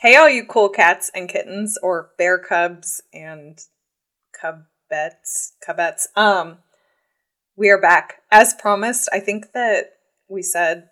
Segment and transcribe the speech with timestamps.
[0.00, 3.58] Hey, all you cool cats and kittens, or bear cubs and
[4.42, 6.06] cubettes, cubettes.
[6.16, 6.58] Um,
[7.54, 9.10] we are back as promised.
[9.12, 9.90] I think that
[10.26, 10.88] we said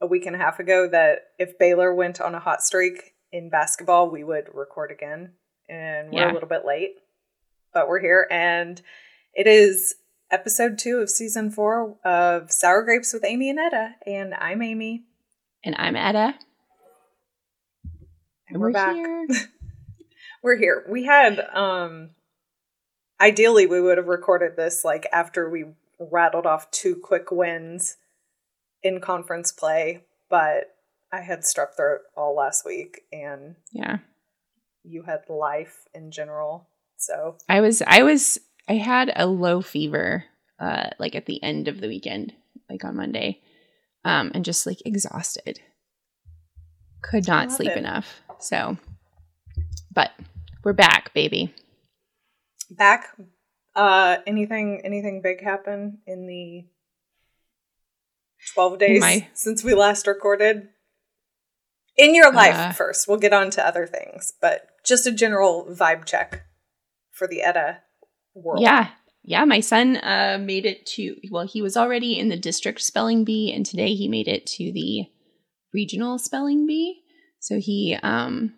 [0.00, 3.50] a week and a half ago that if Baylor went on a hot streak in
[3.50, 5.34] basketball, we would record again,
[5.68, 6.32] and we're Yeah.
[6.32, 6.96] a little bit late,
[7.74, 8.80] but we're here, and
[9.34, 9.96] it is
[10.30, 15.04] episode two of season four of Sour Grapes with Amy and Etta, and I'm Amy,
[15.64, 16.38] And I'm Etta.
[18.48, 18.94] And we're, back.
[18.94, 19.26] here.
[20.42, 20.84] We're here.
[20.88, 22.10] We had um
[23.20, 25.64] ideally we would have recorded this like after we
[25.98, 27.96] rattled off two quick wins
[28.82, 30.74] in conference play, but
[31.12, 33.98] I had strep throat all last week and yeah.
[34.84, 36.68] you had life in general.
[36.96, 38.38] So I was I was
[38.68, 40.24] I had a low fever
[40.60, 42.32] uh like at the end of the weekend,
[42.70, 43.40] like on Monday.
[44.04, 45.60] Um and just like exhausted.
[47.02, 47.78] Could not sleep it.
[47.78, 48.22] enough.
[48.40, 48.76] So
[49.92, 50.10] but
[50.64, 51.54] we're back, baby.
[52.70, 53.16] back
[53.74, 56.66] uh anything anything big happen in the
[58.54, 60.68] 12 days My- since we last recorded
[61.96, 65.66] in your life Uh, first we'll get on to other things but just a general
[65.70, 66.42] vibe check
[67.10, 67.78] for the Etta
[68.34, 68.90] world Yeah.
[69.24, 73.24] Yeah, my son uh made it to well, he was already in the district spelling
[73.24, 75.06] bee and today he made it to the
[75.74, 77.02] regional spelling bee.
[77.40, 78.54] So he um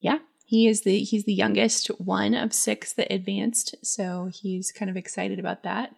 [0.00, 4.90] yeah, he is the he's the youngest one of 6 that advanced, so he's kind
[4.90, 5.94] of excited about that.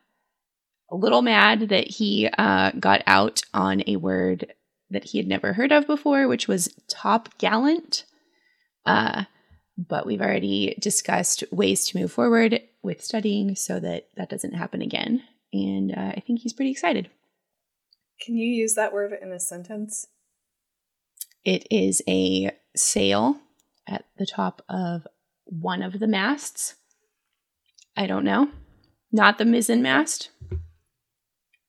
[0.91, 4.53] A little mad that he uh got out on a word
[4.91, 8.05] that he had never heard of before, which was top gallant.
[8.85, 9.25] Uh
[9.79, 14.81] but we've already discussed ways to move forward with studying so that that doesn't happen
[14.81, 15.23] again.
[15.53, 17.11] And uh, I think he's pretty excited.
[18.21, 20.07] can you use that word in a sentence
[21.47, 23.37] It is a sail
[23.87, 25.07] at the top of
[25.45, 26.75] one of the masts.
[27.97, 28.51] I don't know.
[29.13, 30.31] Not the mizzen mast.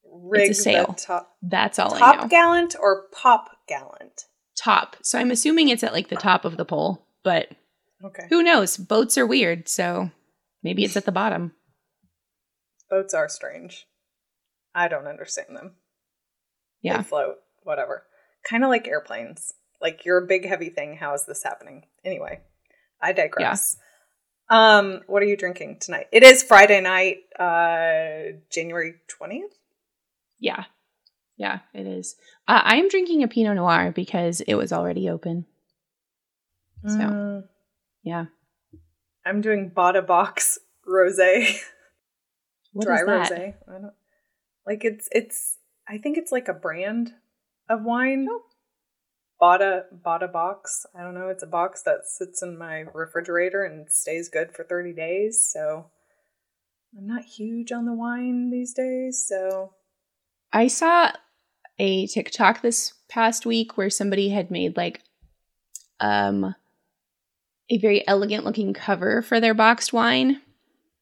[0.04, 0.96] rig the sail.
[0.98, 2.06] top That's all I know.
[2.22, 4.24] top gallant or pop gallant
[4.58, 4.96] top.
[5.04, 7.50] So I'm assuming it's at like the top of the pole, but
[8.04, 8.78] okay who knows?
[8.78, 10.10] Boats are weird, so
[10.64, 11.52] maybe it's at the bottom.
[12.90, 13.86] boats are strange
[14.74, 15.76] i don't understand them
[16.82, 16.98] Yeah.
[16.98, 18.04] they float, whatever.
[18.50, 19.54] Kind of like airplanes.
[19.82, 20.98] Like you're a big heavy thing.
[20.98, 21.86] How is this happening?
[22.04, 22.42] Anyway,
[23.02, 23.78] I digress.
[24.50, 26.08] Um, what are you drinking tonight?
[26.12, 29.52] It is Friday night, uh, January twentieth.
[30.40, 30.64] Yeah.
[31.38, 32.16] Yeah, it is.
[32.48, 35.46] Uh, I am drinking a Pinot Noir because it was already open.
[36.88, 36.98] So.
[36.98, 37.44] Mm,
[38.04, 38.26] Yeah.
[39.26, 41.60] I'm doing Bota Box Rosé,
[42.80, 43.56] dry rosé.
[43.68, 43.94] I don't
[44.66, 45.58] like it's it's.
[45.88, 47.14] I think it's like a brand
[47.70, 48.28] of wine.
[48.32, 48.42] Oh.
[49.40, 50.86] Bota a Box.
[50.98, 51.30] I don't know.
[51.30, 55.44] It's a box that sits in my refrigerator and stays good for 30 days.
[55.44, 55.86] So
[56.98, 59.24] I'm not huge on the wine these days.
[59.28, 59.74] So
[60.52, 61.12] I saw
[61.78, 65.02] a TikTok this past week where somebody had made like
[66.00, 66.56] um
[67.70, 70.42] a very elegant looking cover for their boxed wine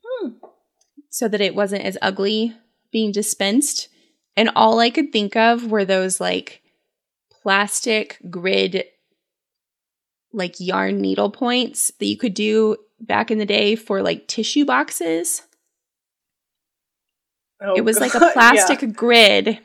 [0.04, 0.30] Hmm.
[1.10, 2.56] so that it wasn't as ugly
[2.92, 3.88] being dispensed.
[4.36, 6.62] And all I could think of were those like
[7.46, 8.86] plastic grid
[10.34, 14.66] like yarn needle points that you could do back in the day for like tissue
[14.66, 15.44] boxes.
[17.62, 18.88] oh it was like a plastic yeah.
[18.88, 19.60] grid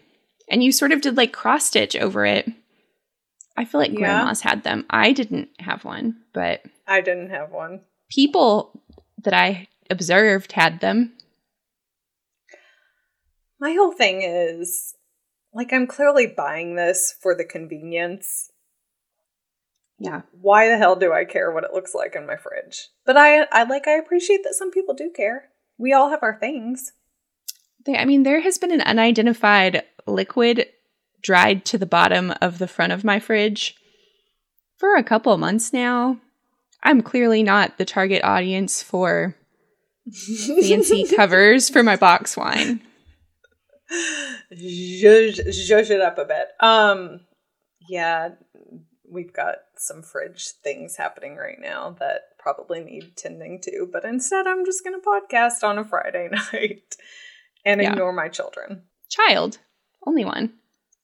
[0.51, 2.47] and you sort of did like cross stitch over it
[3.57, 4.01] i feel like Yeah.
[4.01, 7.81] grandmas had them i didn't have one but I didn't have one.
[8.11, 8.79] people
[9.25, 11.15] that i observed had them
[13.59, 14.95] My whole thing is
[15.55, 18.51] like I'm clearly buying this for the convenience.
[19.99, 22.89] yeah Why the hell do I care what it looks like in my fridge?
[23.05, 25.49] But I I like I appreciate that some people do care.
[25.79, 26.93] We all have our things.
[27.87, 30.67] they, i mean there has been an unidentified liquid
[31.23, 33.75] dried to the bottom of the front of my fridge
[34.77, 36.19] for a couple months now
[36.83, 39.35] i'm clearly not the target audience for
[40.63, 42.81] fancy covers for my box wine
[44.53, 46.49] zhuzh, zhuzh it up a bit.
[46.61, 47.21] Um,
[47.89, 48.31] yeah,
[49.11, 54.47] we've got some fridge things happening right now that probably need tending to, but instead
[54.47, 56.97] I'm just going to podcast on a Friday night
[57.65, 57.93] and Yeah.
[57.93, 58.85] ignore my children.
[59.09, 59.59] child
[60.07, 60.55] only one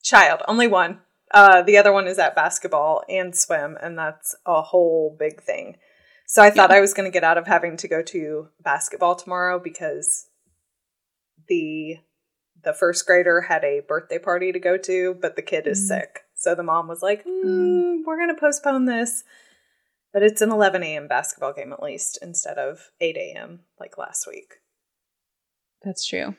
[0.02, 1.00] Child, only one.
[1.32, 5.76] Uh, the other one is at basketball and swim, and that's a whole big thing.
[6.28, 9.16] So I thought I was going to get out of having to go to basketball
[9.16, 10.28] tomorrow because
[11.48, 11.96] the
[12.62, 15.88] the first grader had a birthday party to go to, but the kid is Mm.
[15.88, 16.20] sick.
[16.34, 19.24] So the mom was like, mm, "We're going to postpone this."
[20.12, 21.08] But it's an 11 a.m.
[21.08, 23.64] basketball game at least instead of 8 a.m.
[23.78, 24.54] like last week.
[25.82, 26.34] That's true.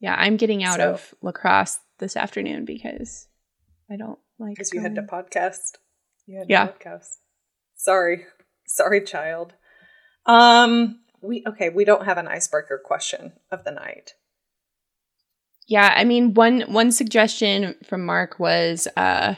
[0.00, 3.28] Yeah, I'm getting out So- of lacrosse this afternoon because
[3.90, 4.54] I don't like.
[4.54, 5.76] Because you had to podcast.
[6.26, 6.66] You had Yeah.
[6.66, 7.16] to podcast.
[7.74, 8.26] Sorry.
[8.66, 9.54] Sorry, child.
[10.26, 14.14] Um we okay, we don't have an icebreaker question of the night.
[15.66, 19.36] Yeah, I mean one one suggestion from Mark was uh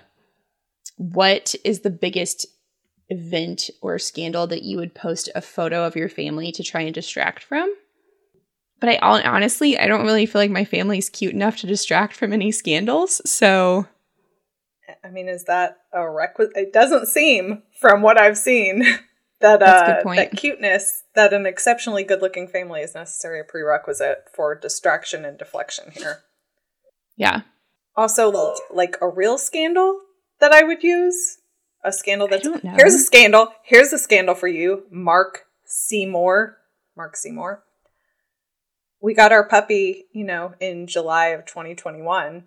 [0.96, 2.46] what is the biggest
[3.08, 6.94] event or scandal that you would post a photo of your family to try and
[6.94, 7.72] distract from?
[8.80, 12.14] But I hon- honestly, I don't really feel like my family's cute enough to distract
[12.14, 13.20] from any scandals.
[13.28, 13.86] So,
[15.02, 16.56] I mean, is that a requisite?
[16.56, 18.84] It doesn't seem, from what I've seen,
[19.40, 23.44] that That's a good uh, that cuteness, that an exceptionally good-looking family is necessarily a
[23.44, 26.20] prerequisite for distraction and deflection here.
[27.16, 27.42] yeah.
[27.96, 30.00] Also, like, a real scandal
[30.40, 31.38] that I would use,
[31.84, 33.48] a scandal that's here's a scandal.
[33.62, 36.56] Here's a scandal for you, Mark Seymour.
[36.96, 37.62] Mark Seymour.
[39.00, 42.44] We got our puppy, you know, in July of 2021.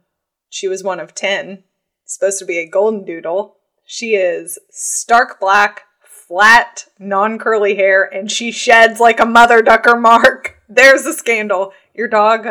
[0.50, 1.64] She was one of 10,
[2.06, 3.58] supposed to be a golden doodle.
[3.86, 5.84] She is stark black,
[6.28, 10.62] flat, non curly hair, and she sheds like a mother ducker mark.
[10.70, 11.74] There's a scandal.
[11.94, 12.48] Your dog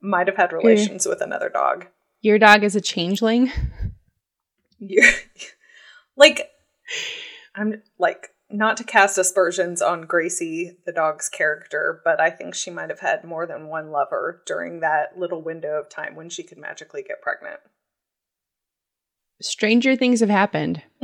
[0.00, 0.56] might have had hmm.
[0.56, 1.86] relations with another dog.
[2.20, 3.50] Your dog is a changeling.
[6.16, 6.50] Like
[7.54, 12.70] I'm like not to cast aspersions on Gracie the dog's character, but I think she
[12.70, 16.42] might have had more than one lover during that little window of time when she
[16.42, 17.60] could magically get pregnant.
[19.42, 20.82] Stranger things have happened.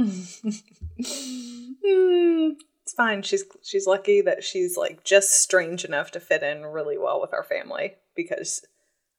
[1.84, 2.50] Hmm,
[2.82, 3.23] it's fine.
[3.23, 7.32] She's she's lucky that she's like just strange enough to fit in really well with
[7.32, 8.64] our family because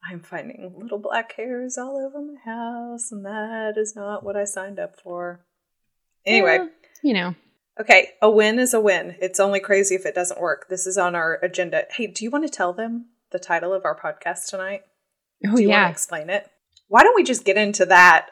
[0.10, 4.44] I'm finding little black hairs all over my house, and that is not what I
[4.44, 5.46] signed up for.
[6.26, 6.70] Anyway, Well,
[7.04, 7.36] you know.
[7.80, 9.16] okay, a win is a win.
[9.22, 10.68] It's only crazy if it doesn't work.
[10.70, 11.84] This is on our agenda.
[11.96, 14.82] Hey, do you want to tell them the title of our podcast tonight?
[15.46, 15.86] Oh Do you want yeah.
[15.88, 16.50] to explain it?
[16.88, 18.28] Why don't we just get into that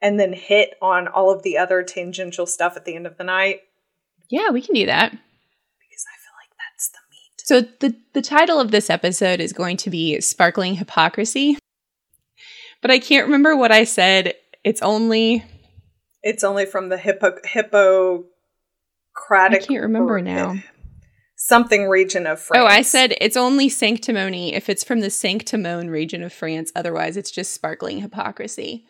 [0.00, 3.24] and then hit on all of the other tangential stuff at the end of the
[3.24, 3.60] night?
[4.30, 5.10] Yeah, we can do that.
[5.10, 7.40] Because I feel like that's the meat.
[7.44, 11.58] So the the title of this episode is going to be Sparkling Hypocrisy.
[12.80, 14.34] But I can't remember what I said.
[14.64, 15.44] It's only
[16.22, 19.62] It's only from the hippo hippocratic.
[19.62, 20.56] I can't remember now.
[21.36, 22.62] Something region of France.
[22.62, 26.72] Oh, I said it's only sanctimony if it's from the Sanctimone region of France.
[26.74, 28.84] Otherwise, it's just sparkling hypocrisy.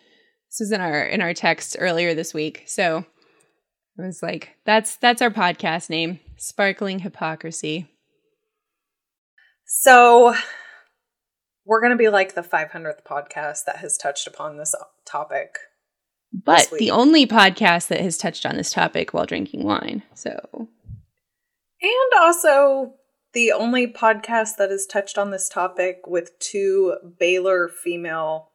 [0.51, 2.65] This is in our in our text earlier this week.
[2.67, 3.05] So
[3.99, 7.89] I was like, that's that's our podcast name, Sparkling Hypocrisy.
[9.65, 10.35] So
[11.65, 14.75] we're going to be like the 500th podcast that has touched upon this
[15.05, 15.59] topic.
[16.33, 20.03] But This the only podcast that has touched on this topic while drinking wine.
[20.15, 20.39] So
[21.83, 22.95] And also
[23.33, 28.53] the only podcast that has touched on this topic with two Baylor female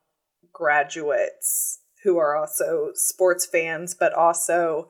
[0.51, 4.89] graduates who are also sports fans, but also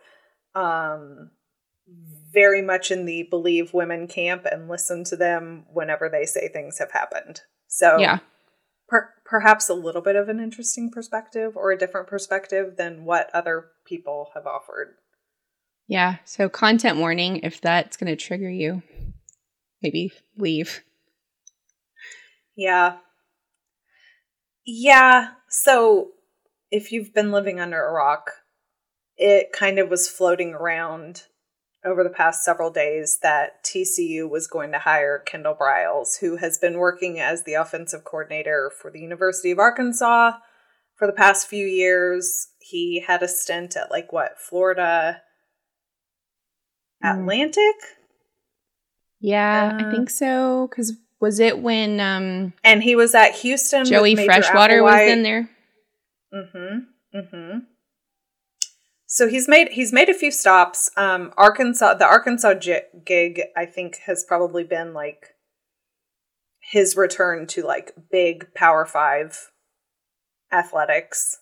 [0.55, 1.31] um,
[2.31, 6.79] very much in the believe women camp and listen to them whenever they say things
[6.79, 7.41] have happened.
[7.67, 8.19] So yeah.
[8.87, 13.29] per- perhaps a little bit of an interesting perspective or a different perspective than what
[13.33, 14.95] other people have offered.
[15.87, 16.17] Yeah.
[16.25, 18.81] So content warning if that's gonna trigger you.
[19.81, 20.81] Maybe leave.
[22.55, 22.97] Yeah.
[24.65, 25.31] Yeah.
[25.49, 26.11] So
[26.71, 28.31] if you've been living under a rock,
[29.17, 31.23] it kind of was floating around
[31.85, 36.57] over the past several days that TCU was going to hire Kendall Briles, who has
[36.57, 40.31] been working as the offensive coordinator for the University of Arkansas
[40.95, 42.47] for the past few years.
[42.59, 45.21] He had a stint at like what, Florida
[47.03, 47.19] Mm.
[47.19, 47.75] Atlantic?
[49.19, 50.69] Yeah, Uh, I think so.
[50.73, 53.85] Cause was it when um And he was at Houston.
[53.85, 55.49] Joey Freshwater was in there?
[56.33, 57.17] Mm-hmm.
[57.17, 57.57] Mm-hmm.
[59.13, 60.89] So he's made he's made a few stops.
[60.97, 65.35] Um, Arkansas, the Arkansas j- gig, I think, has probably been like
[66.59, 69.51] his return to like big Power Five
[70.51, 71.37] athletics.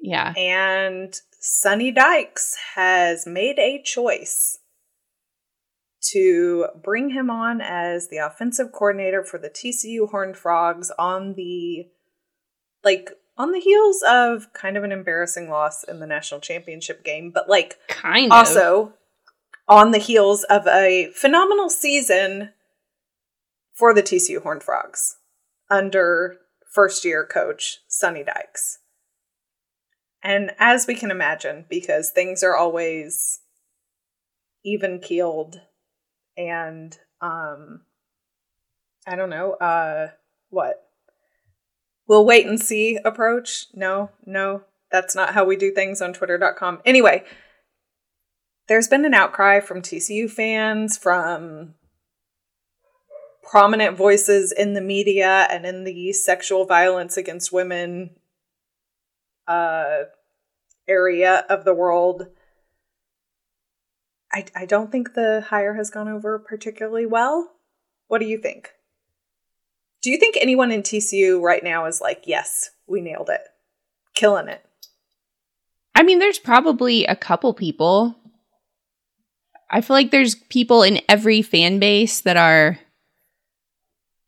[0.00, 0.32] Yeah.
[0.38, 4.58] And Sonny Dykes has made a choice
[6.12, 11.88] to bring him on as the offensive coordinator for the TCU Horned Frogs on the
[12.82, 17.30] like on the heels of kind of an embarrassing loss in the national championship game,
[17.30, 18.38] but like Kind of.
[18.38, 18.94] also
[19.68, 22.52] on the heels of a phenomenal season
[23.74, 25.16] for the TCU Horned Frogs
[25.70, 26.36] under
[26.72, 28.78] first year coach Sonny Dykes.
[30.22, 33.40] And as we can imagine, because things are always
[34.64, 35.60] even keeled
[36.36, 37.82] and um
[39.06, 40.08] I don't know, uh
[40.50, 40.85] what?
[42.08, 43.66] We'll wait and see approach?
[43.74, 46.80] No, no, that's not how we do things on twitter.com.
[46.84, 47.24] Anyway,
[48.68, 51.74] there's been an outcry from TCU fans, from
[53.42, 58.10] prominent voices in the media and in the sexual violence against women
[59.46, 60.04] uh,
[60.88, 62.26] area of the world.
[64.32, 67.52] I, I don't think the hire has gone over particularly well.
[68.08, 68.70] What do you think?
[70.06, 73.40] Do you think anyone in TCU right now is like, yes, we nailed it,
[74.14, 74.64] killing it?
[75.96, 78.14] I mean, there's probably a couple people.
[79.68, 82.78] I feel like there's people in every fan base that are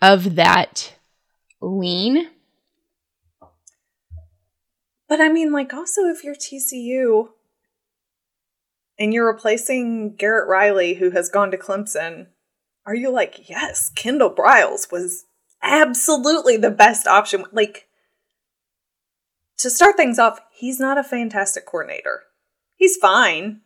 [0.02, 0.94] of that
[1.61, 2.28] lean.
[5.08, 7.28] But I mean, like, also, if you're TCU
[8.99, 12.26] and you're replacing Garrett Riley, who has gone to Clemson,
[12.85, 15.26] are you like, yes, Kendall Briles was
[15.62, 17.44] absolutely the best option?
[17.52, 17.88] Like,
[19.58, 22.22] to start things off, he's not a fantastic coordinator.
[22.76, 23.62] He's fine.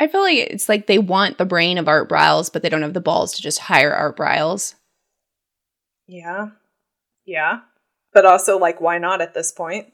[0.00, 2.82] I feel like it's like they want the brain of Art Briles, but they don't
[2.82, 4.74] have the balls to just hire Art Briles.
[6.06, 6.50] Yeah.
[7.26, 7.60] Yeah.
[8.12, 9.92] But also, like, why not at this point?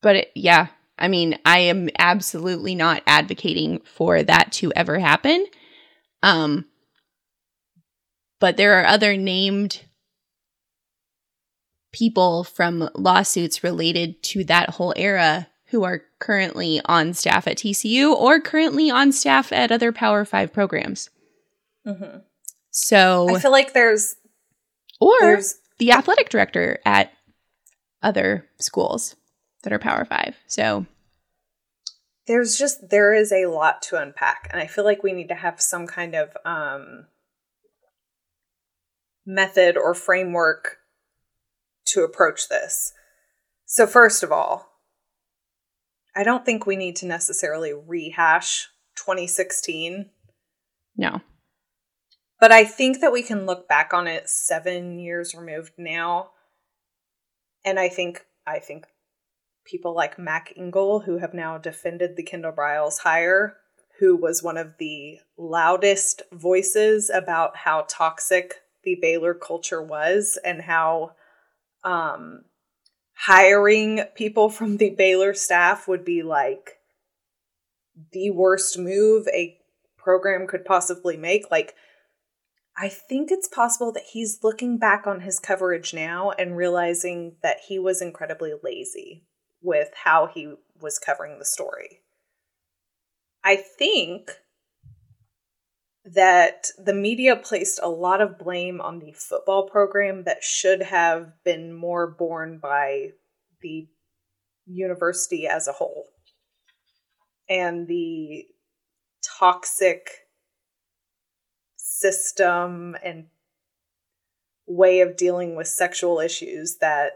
[0.00, 0.68] But it, yeah,
[0.98, 5.46] I mean, I am absolutely not advocating for that to ever happen.
[6.22, 6.66] Um,
[8.40, 9.82] but there are other named
[11.92, 18.12] people from lawsuits related to that whole era who are currently on staff at TCU
[18.12, 21.10] or currently on staff at other Power Five programs.
[21.86, 22.18] Mm-hmm.
[22.70, 24.16] So I feel like there's
[25.00, 27.12] or there's, the athletic director at
[28.02, 29.16] other schools
[29.62, 30.36] that are Power Five.
[30.46, 30.86] So
[32.26, 35.34] there's just there is a lot to unpack, and I feel like we need to
[35.34, 37.06] have some kind of um,
[39.26, 40.78] method or framework
[41.86, 42.92] to approach this.
[43.66, 44.68] So, first of all,
[46.16, 50.10] I don't think we need to necessarily rehash 2016.
[50.96, 51.20] No.
[52.40, 56.30] But I think that we can look back on it 7 years removed now.
[57.64, 58.86] And I think I think
[59.64, 63.56] people like Mac Engel who have now defended the Kendall Briles hire,
[63.98, 70.62] who was one of the loudest voices about how toxic the Baylor culture was and
[70.62, 71.12] how
[71.82, 72.44] um,
[73.14, 76.78] hiring people from the Baylor staff would be like
[78.12, 79.58] the worst move a
[79.96, 81.50] program could possibly make.
[81.50, 81.74] Like,
[82.76, 87.58] I think it's possible that he's looking back on his coverage now and realizing that
[87.68, 89.24] he was incredibly lazy
[89.62, 92.00] with how he was covering the story.
[93.44, 94.30] I think
[96.04, 101.32] that the media placed a lot of blame on the football program that should have
[101.44, 103.10] been more borne by
[103.62, 103.86] the
[104.66, 106.04] university as a whole.
[107.48, 108.46] And the
[109.22, 110.10] toxic
[111.76, 113.26] system and
[114.66, 117.12] way of dealing with sexual issues that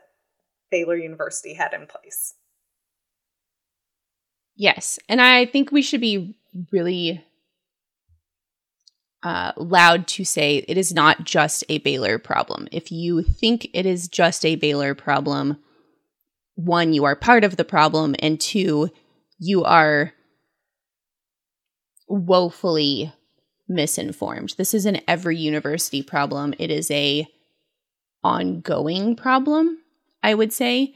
[0.70, 2.34] Baylor University had in place.
[4.56, 4.98] Yes.
[5.08, 6.34] And I think we should be
[6.72, 7.24] really
[9.22, 12.68] uh, loud to say it is not just a Baylor problem.
[12.70, 15.58] If you think it is just a Baylor problem,
[16.54, 18.90] one, you are part of the problem, and two,
[19.38, 20.12] you are
[22.08, 23.12] woefully
[23.68, 24.54] misinformed.
[24.56, 26.54] This isn't every university problem.
[26.58, 27.28] It is a
[28.24, 29.78] ongoing problem,
[30.22, 30.94] I would say.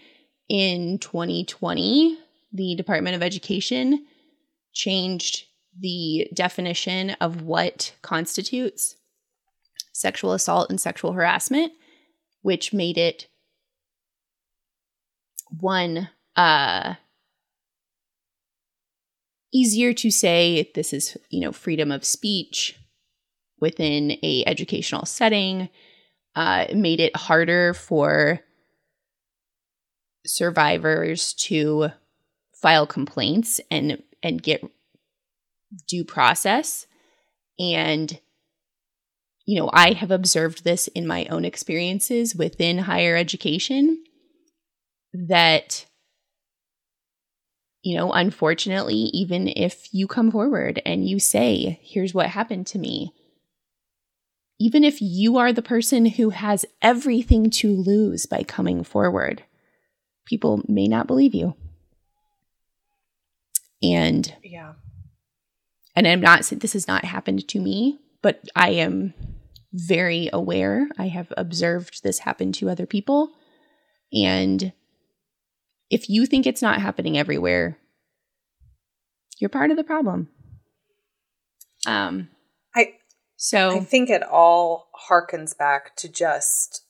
[0.49, 2.19] In 2020,
[2.53, 4.05] the Department of Education
[4.75, 5.45] changed
[5.79, 8.97] the definition of what constitutes
[9.93, 11.73] sexual assault and sexual harassment,
[12.43, 13.29] which made it
[15.61, 16.95] one uh
[19.53, 22.79] easier to say this is you know freedom of speech
[23.61, 25.69] within a educational setting.
[26.35, 28.41] Uh, it made it harder for
[30.25, 31.89] survivors to
[32.55, 34.63] file complaints and and get
[35.87, 36.87] due process.
[37.59, 38.19] And,
[39.47, 44.03] you know, I have observed this in my own experiences within higher education
[45.13, 45.87] that,
[47.83, 52.79] you know, unfortunately, even if you come forward and you say, here's what happened to
[52.79, 53.13] me,
[54.59, 59.43] even if you are the person who has everything to lose by coming forward,
[60.25, 61.55] people may not believe you.
[63.83, 64.75] And Yeah.
[65.95, 69.15] And I'm not saying this has not happened to me, but I am
[69.73, 70.89] very aware.
[70.99, 73.31] I have observed this happen to other people.
[74.13, 74.73] And
[75.91, 77.79] if you think it's not happening everywhere,
[79.39, 80.29] you're part of the problem.
[81.87, 82.29] Um
[82.75, 82.95] I
[83.37, 86.85] so I think it all harkens back to just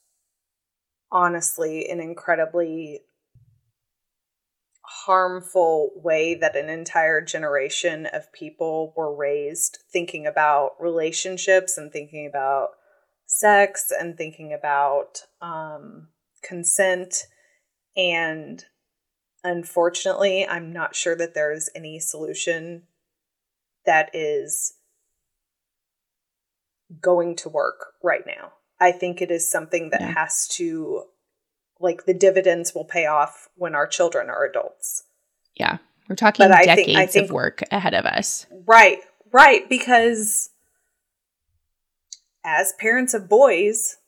[1.10, 3.00] honestly an incredibly
[5.06, 12.26] harmful way that an entire generation of people were raised thinking about relationships and thinking
[12.26, 12.70] about
[13.26, 16.08] sex and thinking about um,
[16.42, 17.26] consent.
[17.96, 18.64] And
[19.42, 22.82] unfortunately, I'm not sure that there's any solution
[23.84, 24.74] that is
[27.00, 28.52] going to work right now.
[28.80, 30.14] I think it is something that Yeah.
[30.14, 31.04] has to,
[31.82, 35.04] like, the dividends will pay off when our children are adults.
[35.54, 38.46] yeah, we're talking But I decades think- I think- of work ahead of us.
[38.66, 38.98] Right,
[39.30, 40.50] right, because
[42.44, 43.98] as parents of boys,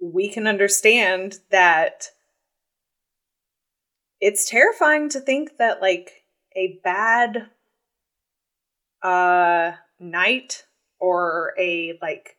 [0.00, 2.10] we can understand that
[4.20, 6.24] it's terrifying to think that like
[6.56, 7.48] a bad
[9.02, 10.64] uh night
[10.98, 12.36] or a like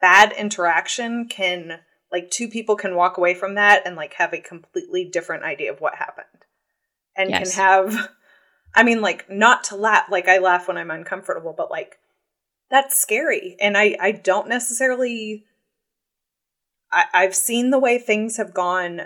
[0.00, 1.80] bad interaction can
[2.14, 5.72] like two people can walk away from that and like have a completely different idea
[5.72, 6.44] of what happened
[7.16, 7.52] and Yes.
[7.52, 8.08] can have
[8.76, 11.98] i mean like not to laugh like i laugh when i'm uncomfortable but like
[12.70, 15.44] that's scary and i i don't necessarily
[16.92, 19.00] i i've seen the way things have gone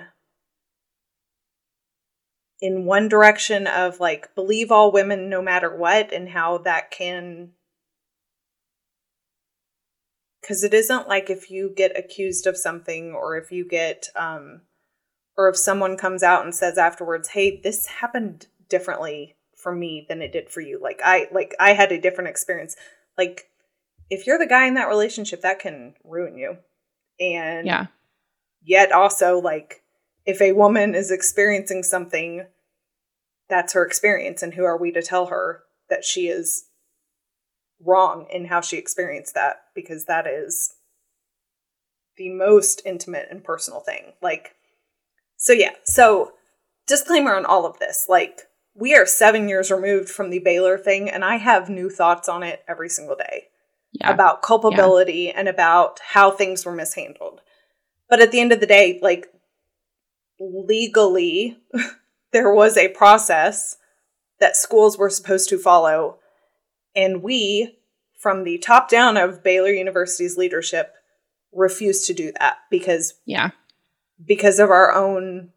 [2.60, 7.52] in one direction of like believe all women no matter what and how that can
[10.48, 14.62] because it isn't like if you get accused of something or if you get um
[15.36, 20.22] or if someone comes out and says afterwards hey this happened differently for me than
[20.22, 20.80] it did for you.
[20.82, 22.76] Like i like i had a different experience.
[23.18, 23.50] Like
[24.08, 26.56] if you're the guy in that relationship that can ruin you.
[27.20, 27.86] And Yeah.
[28.62, 29.82] yet also like
[30.24, 32.46] if a woman is experiencing something
[33.50, 36.68] that's her experience and who are we to tell her that she is
[37.84, 40.74] wrong in how she experienced that because that is
[42.16, 44.54] the most intimate and personal thing like
[45.36, 46.32] so yeah so
[46.86, 48.42] disclaimer on all of this like
[48.74, 52.42] we are seven years removed from the baylor thing and i have new thoughts on
[52.42, 53.44] it every single day
[53.92, 54.12] Yeah.
[54.12, 57.40] about culpability and about how things were mishandled.
[58.10, 59.28] But at the end of the day, like
[60.40, 61.58] legally,
[62.32, 63.76] there was a process
[64.40, 66.18] that schools were supposed to follow.
[66.98, 67.78] And we,
[68.18, 70.94] from the top down of Baylor University's leadership,
[71.52, 73.50] refused to do that because yeah.
[74.26, 75.50] because of our own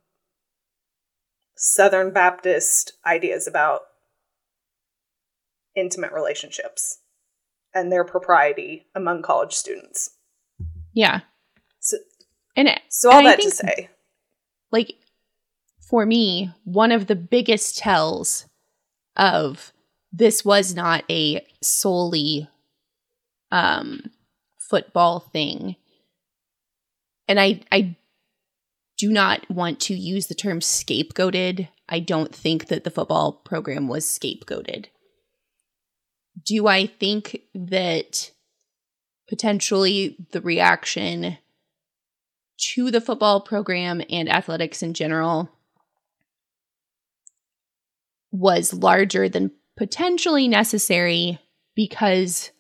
[1.56, 3.82] Southern Baptist ideas about
[5.76, 7.00] intimate relationships
[7.74, 10.12] and their propriety among college students.
[10.94, 11.22] Yeah.
[11.80, 11.98] So,
[12.56, 13.90] And it, so all And that to think- say,
[14.72, 14.94] like
[15.82, 18.46] for me, one of the biggest tells
[19.16, 19.74] of
[20.12, 22.48] this was not a solely
[23.52, 24.12] um
[24.58, 25.76] football thing.
[27.28, 27.98] And I I
[28.98, 31.68] do not want to use the term scapegoated.
[31.90, 34.86] I don't think that the football program was scapegoated.
[36.46, 38.32] Do I think that
[39.28, 41.38] potentially the reaction
[42.76, 45.50] to the football program and athletics in general
[48.32, 51.40] was larger than potentially necessary
[51.74, 52.52] because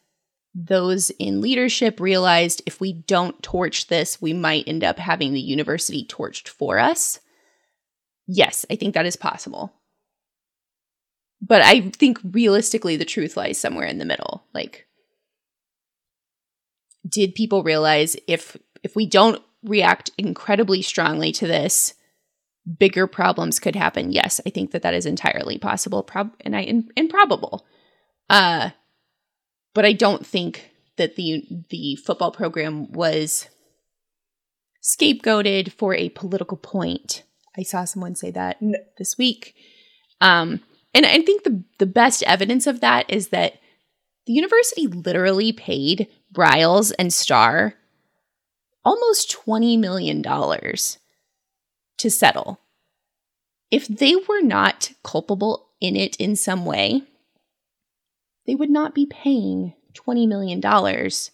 [0.55, 5.39] those in leadership realized if we don't torch this, we might end up having the
[5.39, 7.19] university torched for us.
[8.25, 9.71] Yes, I think that is possible.
[11.39, 14.43] But I think realistically, the truth lies somewhere in the middle.
[14.55, 14.87] Like,
[17.07, 21.93] did people realize if if we don't react incredibly strongly to this,
[22.79, 24.11] bigger problems could happen.
[24.11, 27.65] Yes, I think that that is entirely possible, prob- and I and, and probable.
[28.29, 28.71] Uh,
[29.73, 33.49] but I don't think that the the football program was
[34.83, 37.23] scapegoated for a political point.
[37.57, 38.57] I saw someone say that
[38.97, 39.55] this week.
[40.19, 40.61] Um,
[40.93, 43.55] and I think the the best evidence of that is that
[44.27, 47.73] the university literally paid Briles and Starr
[48.83, 50.23] almost $20 million
[51.97, 52.59] to settle.
[53.69, 57.03] If they were not culpable in it in some way,
[58.45, 61.31] they would not be paying $20 million to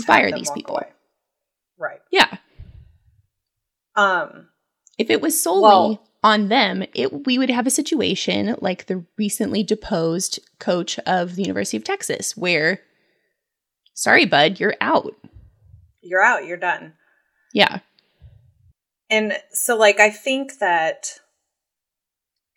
[0.00, 0.76] fire these people.
[0.76, 0.88] away.
[1.78, 2.00] Right.
[2.10, 2.36] Yeah.
[3.96, 4.48] Um
[4.98, 9.04] If it was solely well, on them, it we would have a situation like the
[9.16, 12.80] recently deposed coach of the University of Texas, where,
[13.94, 15.14] sorry, bud, you're out.
[16.02, 16.46] You're out.
[16.46, 16.94] You're done.
[17.52, 17.80] Yeah.
[19.10, 21.18] And so, like, I think that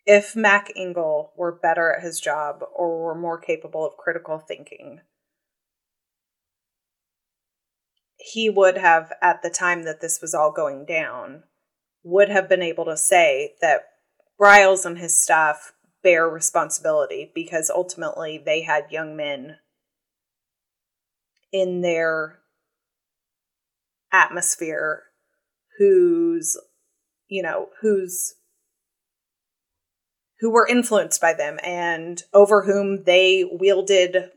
[0.06, 5.00] if Mac Engel were better at his job or were more capable of critical thinking,
[8.16, 11.42] he would have, at the time that this was all going down,
[12.04, 13.86] would have been able to say that
[14.40, 19.56] Briles and his staff bear responsibility because ultimately they had young men
[21.50, 22.40] in their
[24.12, 25.04] atmosphere
[25.78, 26.56] whose
[27.28, 28.34] you know who's
[30.40, 34.30] who were influenced by them and over whom they wielded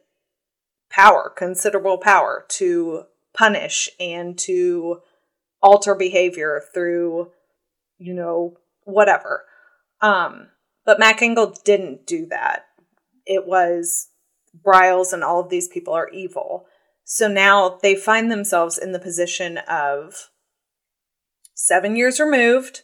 [0.89, 5.01] power considerable power to punish and to
[5.61, 7.31] alter behavior through
[7.97, 9.45] you know whatever.
[10.01, 10.47] Um
[10.85, 12.65] but Mac Engel didn't do that.
[13.25, 14.07] It was
[14.65, 16.65] Briles and all of these people are evil.
[17.03, 20.29] So now they find themselves in the position of
[21.57, 22.83] seven years removed.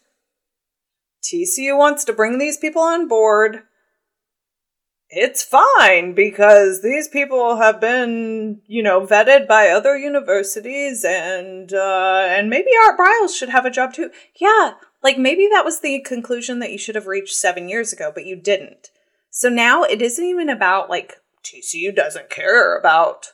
[1.24, 3.64] TCU wants to bring these people on board.
[5.10, 12.26] It's fine because these people have been, you know, vetted by other universities, and uh,
[12.28, 14.10] and maybe Art Briles should have a job too.
[14.42, 18.12] Yeah, like maybe that was the conclusion that you should have reached seven years ago,
[18.14, 18.90] but you didn't.
[19.30, 23.28] So now it isn't even about like TCU doesn't care about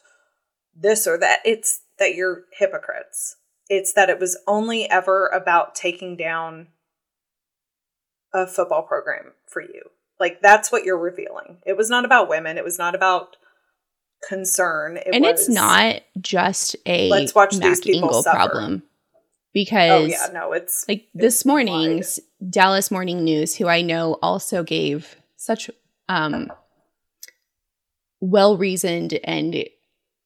[0.76, 1.40] this or that.
[1.46, 3.38] It's that you're hypocrites.
[3.70, 6.68] It's that it was only ever about taking down
[8.34, 9.84] a football program for you.
[10.20, 11.58] Like that's what you're revealing.
[11.66, 12.58] It was not about women.
[12.58, 13.38] It was not about
[14.28, 14.98] concern.
[14.98, 18.84] It and was, it's not just a let's watch Mac these people Engel problem
[19.54, 22.52] because oh yeah, no, it's like it's this morning's wide.
[22.52, 25.70] Dallas Morning News, who I know also gave such
[26.08, 26.52] um
[28.20, 29.66] well reasoned and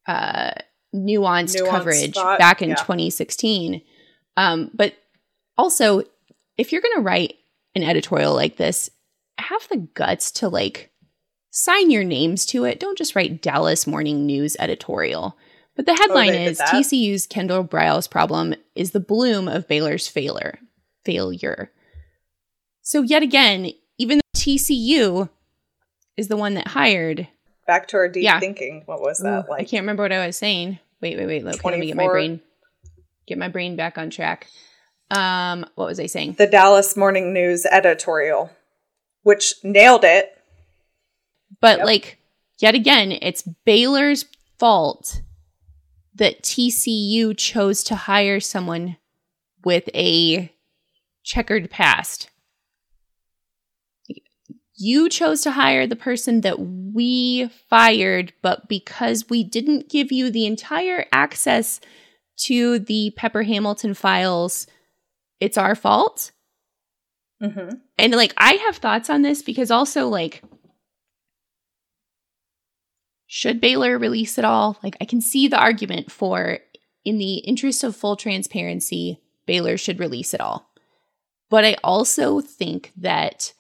[0.08, 0.52] uh
[0.94, 2.76] nuanced, nuanced coverage thought, back in yeah.
[2.76, 3.82] 2016.
[4.38, 4.96] Um, but
[5.58, 6.04] also,
[6.58, 7.36] if you're going to write
[7.76, 8.90] an editorial like this,
[9.38, 10.92] have the guts to like
[11.52, 12.80] sign your names to it.
[12.80, 15.38] Don't just write Dallas Morning News editorial.
[15.76, 20.60] But the headline oh, is TCU's Kendall Briles problem is the bloom of Baylor's failure.
[21.04, 21.72] Failure.
[22.82, 25.30] So yet again, even though TCU
[26.18, 27.28] is the one that hired.
[27.66, 28.40] Back to our deep yeah.
[28.40, 28.84] thinking.
[28.86, 29.62] What was that Ooh, like?
[29.62, 30.80] I can't remember what I was saying.
[31.04, 31.44] Wait, wait, wait.
[31.44, 32.40] Look, let me get my brain
[33.28, 34.48] get my brain back on track.
[35.12, 36.36] Um, what was I saying?
[36.38, 38.50] The Dallas Morning News editorial,
[39.24, 40.38] which nailed it.
[41.60, 41.86] But yep.
[41.88, 42.20] like
[42.60, 44.24] yet again, it's Baylor's
[44.58, 45.22] fault
[46.16, 48.96] that TCU chose to hire someone
[49.66, 50.54] with a
[51.22, 52.30] checkered past.
[54.76, 60.32] You chose to hire the person that we fired, but because we didn't give you
[60.32, 61.80] the entire access
[62.46, 64.66] to the Pepper Hamilton files,
[65.40, 66.32] it's our fault.
[67.42, 67.76] Mm-hmm.
[67.98, 70.42] And like, I have thoughts on this because also, like,
[73.28, 74.80] should Baylor release it all?
[74.82, 76.60] Like, I can see the argument for,
[77.06, 80.70] in the interest of full transparency, Baylor should release it all.
[81.50, 83.54] But I also think that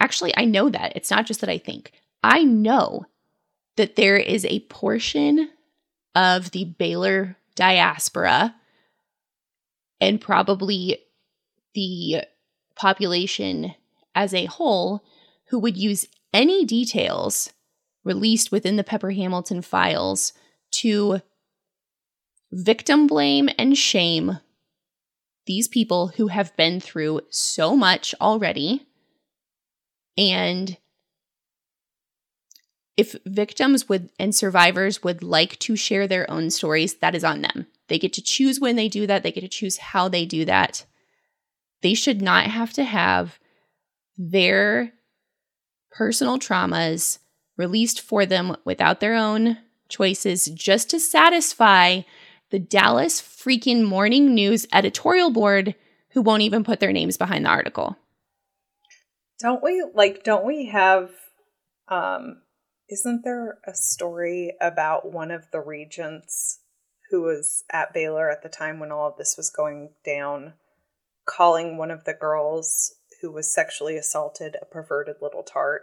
[0.00, 0.92] Actually, I know that.
[0.96, 1.92] It's not just that I think.
[2.22, 3.06] I know
[3.76, 5.50] that there is a portion
[6.14, 8.54] of the Baylor diaspora
[10.00, 10.98] and probably
[11.74, 12.22] the
[12.74, 13.74] population
[14.14, 15.04] as a whole
[15.48, 17.52] who would use any details
[18.04, 20.32] released within the Pepper Hamilton files
[20.70, 21.20] to
[22.52, 24.38] victim blame and shame
[25.46, 28.86] these people who have been through so much already
[30.18, 30.76] and
[32.96, 37.42] if victims would and survivors would like to share their own stories, that is on
[37.42, 37.68] them.
[37.86, 40.44] They get to choose when they do that, they get to choose how they do
[40.44, 40.84] that.
[41.80, 43.38] They should not have to have
[44.18, 44.92] their
[45.92, 47.20] personal traumas
[47.56, 52.02] released for them without their own choices just to satisfy
[52.50, 55.76] the Dallas freaking Morning News editorial board
[56.10, 57.96] who won't even put their names behind the article.
[59.40, 61.10] Don't we like don't we have
[61.88, 62.42] um
[62.88, 66.60] isn't there a story about one of the regents
[67.10, 70.54] who was at Baylor at the time when all of this was going down
[71.26, 75.82] calling one of the girls who was sexually assaulted a perverted little tart?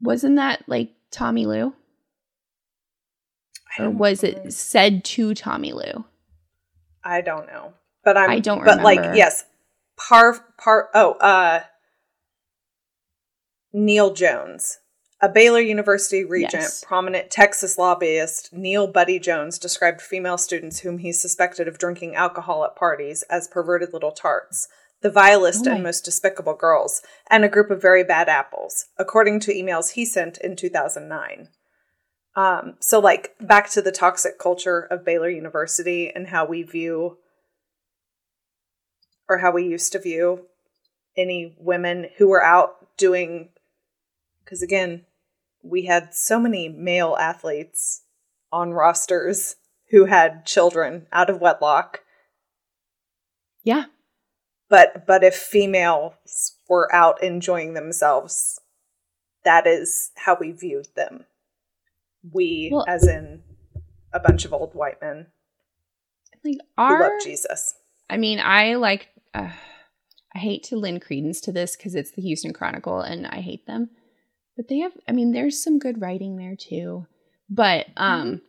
[0.00, 1.74] Wasn't that like Tommy Lou?
[3.78, 6.04] Or was it said to Tommy Lou?
[7.04, 7.74] I don't know.
[8.04, 9.44] but I'm I don't But like yes,
[9.98, 10.88] par par.
[10.94, 11.60] Oh, uh,
[13.72, 14.78] Neil Jones,
[15.20, 16.84] a Baylor University regent, Yes.
[16.84, 22.64] prominent Texas lobbyist Neil Buddy Jones described female students whom he suspected of drinking alcohol
[22.64, 24.68] at parties as perverted little tarts.
[25.00, 29.38] The vilest Oh and most despicable girls, and a group of very bad apples, according
[29.40, 31.50] to emails he sent in 2009.
[32.34, 37.18] Um, so, like, back to the toxic culture of Baylor University and how we view,
[39.28, 40.46] or how we used to view
[41.16, 43.50] any women who were out doing,
[44.44, 45.04] because again,
[45.62, 48.02] we had so many male athletes
[48.52, 49.56] on rosters
[49.90, 52.02] who had children out of wedlock.
[53.64, 53.84] Yeah.
[54.68, 56.14] But but if females
[56.68, 58.60] were out enjoying themselves,
[59.44, 61.24] that is how we viewed them.
[62.32, 63.42] We, Well- as in
[64.12, 65.26] a bunch of old white men
[66.44, 67.74] Like who our love Jesus.
[68.10, 69.50] I mean, I like uh,
[70.34, 73.66] I hate to lend credence to this cuz it's the Houston Chronicle and I hate
[73.66, 73.90] them.
[74.56, 77.06] But they have I mean, there's some good writing there too.
[77.48, 78.42] But um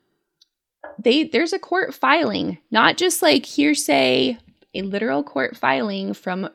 [0.98, 4.38] they there's a court filing, not just like hearsay,
[4.74, 6.50] a literal court filing from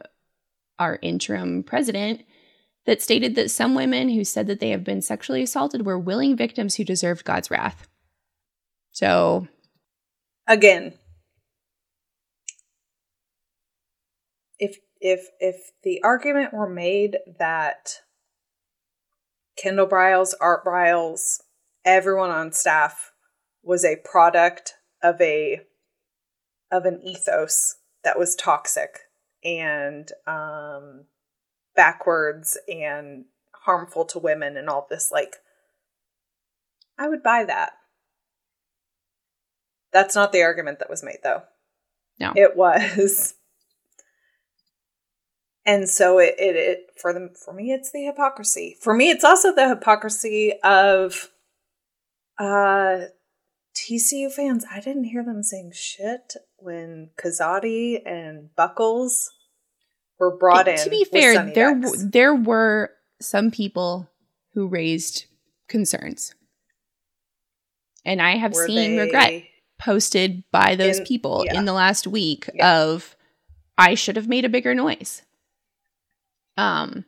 [0.79, 2.23] our interim president
[2.87, 6.37] that stated that some women who said that they have been sexually assaulted were willing
[6.37, 7.89] victims who deserved God's wrath.
[8.93, 9.49] So,
[10.47, 10.95] Again,
[14.65, 18.01] if if if the argument were made that
[19.57, 21.41] Kendall Briles, Art Briles,
[21.85, 23.13] everyone on staff
[23.63, 25.61] was a product of a
[26.71, 29.01] of an ethos that was toxic
[29.45, 31.05] and um
[31.77, 33.27] backwards and
[33.65, 35.37] harmful to women and all this like
[36.99, 37.73] I would buy that.
[39.93, 41.43] That's not the argument that was made though.
[42.19, 42.33] No.
[42.35, 43.35] It was
[45.67, 48.77] and so it, it, it for them for me it's the hypocrisy.
[48.81, 51.31] For me it's also the hypocrisy of
[52.39, 53.07] uh
[53.77, 54.65] TCU fans.
[54.71, 59.33] I didn't hear them saying shit when Kazadi and Buckles
[60.19, 60.79] were brought in.
[60.79, 64.09] to be fair, there w- there were some people
[64.55, 65.25] who raised
[65.69, 66.35] concerns,
[68.05, 69.43] and I have Were seen regret
[69.81, 71.59] posted by those In- people yeah.
[71.59, 72.79] in the last week Yeah.
[72.83, 73.17] of
[73.77, 75.23] I should have made a bigger noise.
[76.57, 77.05] Um,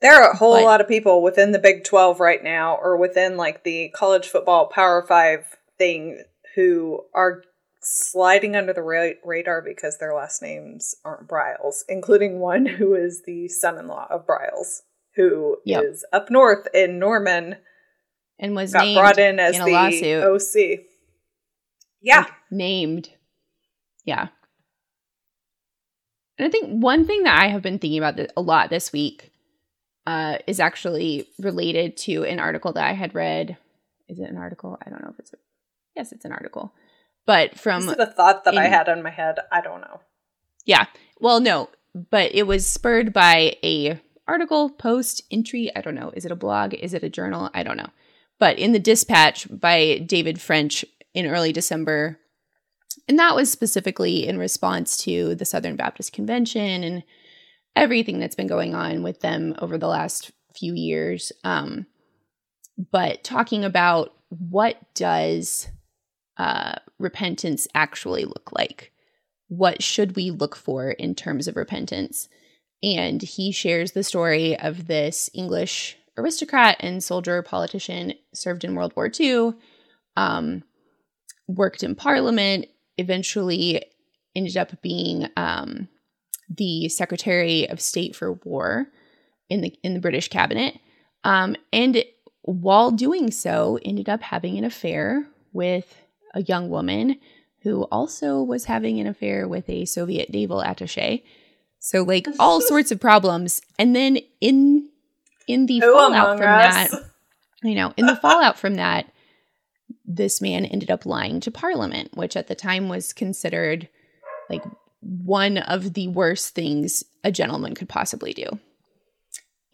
[0.00, 3.36] There are a whole lot of people within the Big 12 right now, or within
[3.36, 6.22] like the college football Power Five thing,
[6.54, 7.42] who are
[7.80, 13.22] sliding under the ra- radar because their last names aren't Briles, including one who is
[13.24, 14.80] the son in law of Briles,
[15.14, 16.22] who is Yep.
[16.22, 17.56] up north in Norman,
[18.38, 20.24] and was got named brought in as in a the lawsuit.
[20.24, 20.86] OC.
[22.00, 22.18] Yeah.
[22.20, 23.10] like, named.
[24.04, 24.28] Yeah.
[26.38, 29.32] And I think one thing that I have been thinking about a lot this week
[30.06, 33.56] uh, is actually related to an article that I had read.
[34.08, 34.78] Is it an article?
[34.84, 35.32] I don't know if it's.
[35.32, 35.36] A,
[35.96, 36.72] yes, it's an article.
[37.26, 39.38] But from Is it thought that I had in my head?
[39.52, 40.00] I don't know.
[40.64, 40.86] yeah,
[41.20, 41.68] well, no,
[42.10, 45.70] but it was spurred by a article, post, entry.
[45.74, 46.10] I don't know.
[46.14, 46.72] Is it a blog?
[46.74, 47.50] Is it a journal?
[47.52, 47.90] I don't know.
[48.38, 52.18] But in the Dispatch by David French in early December,
[53.06, 57.02] and that was specifically in response to the Southern Baptist Convention and
[57.76, 61.32] everything that's been going on with them over the last few years.
[61.44, 61.86] Um,
[62.90, 65.68] but talking about what does
[66.36, 68.92] uh, repentance actually look like?
[69.48, 72.28] What should we look for in terms of repentance?
[72.82, 78.92] And he shares the story of this English aristocrat and soldier politician served in World
[78.96, 79.54] War II,
[80.16, 80.62] um,
[81.46, 82.66] worked in Parliament,
[82.98, 83.82] eventually
[84.34, 85.88] ended up being um,
[86.48, 88.88] the Secretary of State for War
[89.48, 90.78] in the in the British cabinet,
[91.24, 92.04] um, and
[92.42, 96.02] while doing so, ended up having an affair with
[96.34, 97.16] a young woman
[97.62, 101.22] who also was having an affair with a Soviet naval attaché.
[101.78, 104.88] So like all sorts of problems, and then in
[105.46, 106.90] in the Who fallout from us?
[106.90, 107.04] that,
[107.62, 109.10] you know, in the fallout from that,
[110.08, 113.88] this man ended up lying to Parliament, which at the time was considered
[114.48, 114.64] like
[115.00, 118.46] one of the worst things a gentleman could possibly do.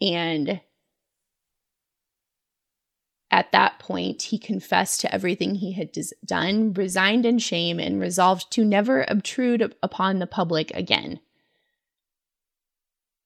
[0.01, 0.59] And
[3.31, 5.91] at that point, he confessed to everything he had
[6.25, 11.19] done, resigned in shame, and resolved to never obtrude upon the public again.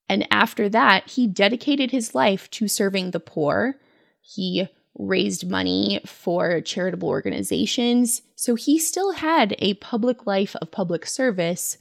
[0.08, 3.76] And after that, he dedicated his life to serving the poor.
[4.22, 8.21] He raised money for charitable organizations.
[8.36, 11.78] So he still had a public life of public service,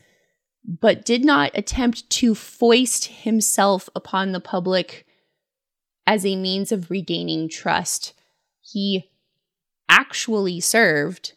[0.64, 5.07] but did not attempt to foist himself upon the public
[6.07, 8.14] as a means of regaining trust.
[8.61, 9.11] He
[9.88, 11.35] actually served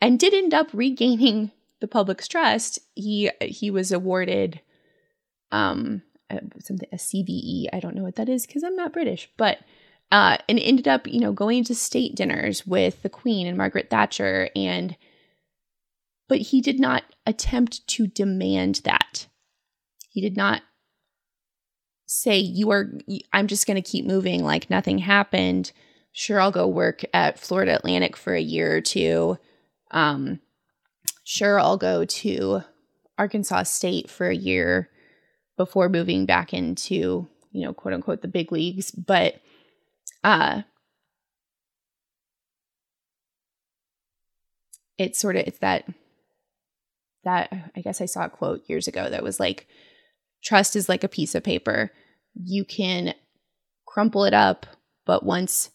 [0.00, 2.78] and did end up regaining the public's trust.
[2.94, 4.60] He he was awarded
[5.52, 6.02] um
[6.60, 7.66] something a CBE.
[7.72, 9.58] I don't know what that is because I'm not British, but
[10.14, 13.90] uh, and ended up you know going to state dinners with the Queen and Margaret
[13.90, 14.96] Thatcher and
[16.28, 19.26] but he did not attempt to demand that.
[20.08, 20.62] He did not
[22.06, 22.92] say you are
[23.32, 25.72] I'm just going to keep moving like nothing happened.
[26.12, 29.36] Sure, I'll go work at Florida Atlantic for a year or two.
[29.90, 30.38] Um,
[31.24, 32.62] sure, I'll go to
[33.18, 34.90] Arkansas State for a year
[35.56, 38.92] before moving back into, you know, quote unquote, the big leagues.
[38.92, 39.40] But,
[40.24, 40.62] uh,
[44.98, 45.84] it's sort of, it's that,
[47.24, 49.68] that I guess I saw a quote years ago that was like,
[50.42, 51.92] trust is like a piece of paper.
[52.34, 53.14] You can
[53.86, 54.66] crumple it up,
[55.04, 55.70] but once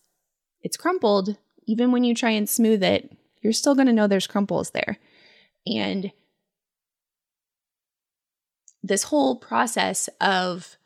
[0.62, 4.28] it's crumpled, even when you try and smooth it, you're still going to know there's
[4.28, 4.98] crumples there.
[5.66, 6.12] And
[8.82, 10.78] this whole process of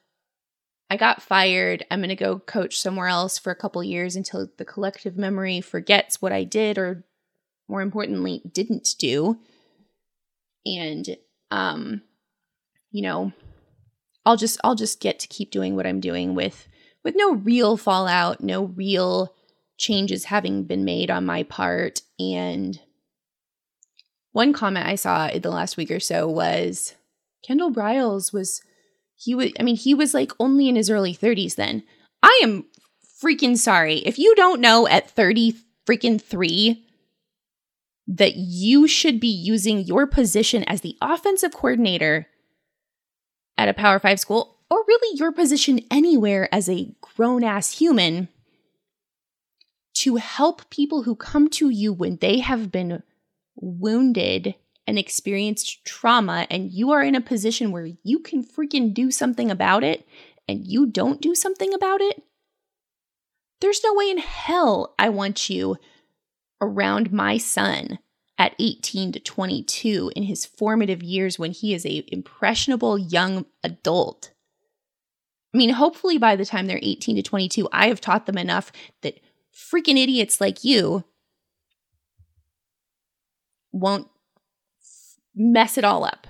[0.94, 4.48] I got fired, I'm going to go coach somewhere else for a couple years until
[4.58, 7.04] the collective memory forgets what I did or
[7.68, 9.40] more importantly didn't do.
[10.68, 11.18] And
[11.50, 12.04] um
[12.92, 13.34] you know,
[14.24, 16.68] I'll just I'll just get to keep doing what I'm doing with
[17.04, 19.34] with no real fallout, no real
[19.80, 22.80] changes having been made on my part and
[24.32, 26.94] one comment I saw in the last week or so was
[27.44, 28.62] Kendall Briles was
[29.24, 31.84] he was I mean he was like only in his early 30s then.
[32.22, 32.66] I am
[33.22, 33.98] freaking sorry.
[34.00, 35.56] If you don't know at 30
[35.88, 36.86] freaking 3
[38.08, 42.28] that you should be using your position as the offensive coordinator
[43.58, 48.28] at a Power 5 school or really your position anywhere as a grown ass human
[49.94, 53.04] to help people who come to you when they have been
[53.56, 59.12] wounded and experienced trauma and you are in a position where you can freaking do
[59.12, 60.08] something about it
[60.48, 62.22] and you don't do something about it,
[63.62, 65.78] there's no way in hell I want you
[66.62, 68.00] around my son
[68.38, 74.32] at 18 to 22 in his formative years when he is a impressionable young adult.
[75.54, 78.72] I mean, hopefully by the time they're 18 to 22, I have taught them enough
[79.02, 79.20] that
[79.54, 81.04] freaking idiots like you
[83.72, 84.08] won't
[85.36, 86.28] mess it all up.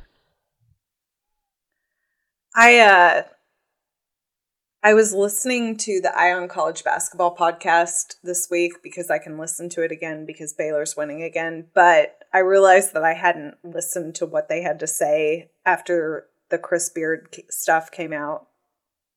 [2.55, 3.23] I uh
[4.85, 9.37] I was listening to the Eye on College basketball podcast this week because I can
[9.37, 14.15] listen to it again because Baylor's winning again, but I realized that I hadn't listened
[14.15, 18.47] to what they had to say after the Chris Beard stuff came out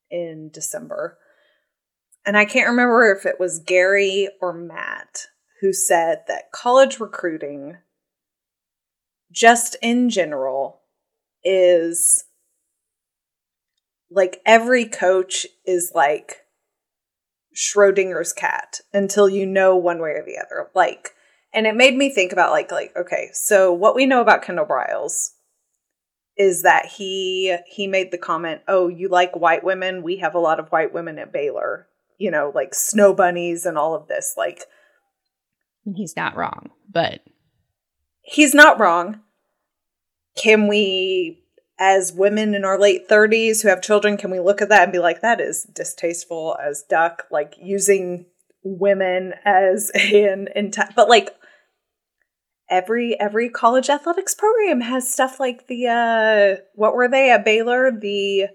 [0.09, 1.17] in December.
[2.25, 5.27] And I can't remember if it was Gary or Matt
[5.59, 7.77] who said that college recruiting
[9.31, 10.81] just in general
[11.43, 12.25] is
[14.09, 16.37] like every coach is like
[17.55, 20.69] Schrodinger's cat until you know one way or the other.
[20.75, 21.13] Like,
[21.53, 24.65] and it made me think about like, like, okay, so what we know about Kendall
[24.65, 25.31] Briles
[26.37, 30.03] is that he he made the comment, "Oh, you like white women?
[30.03, 31.87] We have a lot of white women at Baylor."
[32.19, 34.35] You know, like snow bunnies and all of this.
[34.37, 34.65] Like,
[35.95, 37.21] he's not wrong, but
[38.27, 39.21] he's not wrong.
[40.35, 41.43] Can we,
[41.79, 44.91] as women in our late 30s who have children, can we look at that and
[44.91, 48.25] be like, that is distasteful as duck, like using
[48.63, 51.29] women as an entire, but like,
[52.69, 57.91] every every college athletics program has stuff like the uh what were they at Baylor?
[57.91, 58.47] The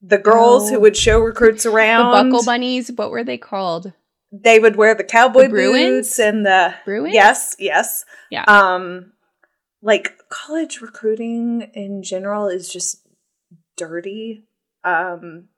[0.00, 2.90] the girls oh, who would show recruits around the buckle bunnies?
[2.90, 3.92] What were they called
[4.42, 7.14] they would wear the cowboy the boots and the Bruins?
[7.14, 8.04] yes yes.
[8.30, 8.44] Yeah.
[8.46, 9.12] Um
[9.82, 13.06] like college recruiting in general is just
[13.76, 14.44] dirty
[14.84, 15.48] um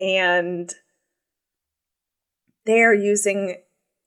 [0.00, 0.74] and
[2.64, 3.56] they're using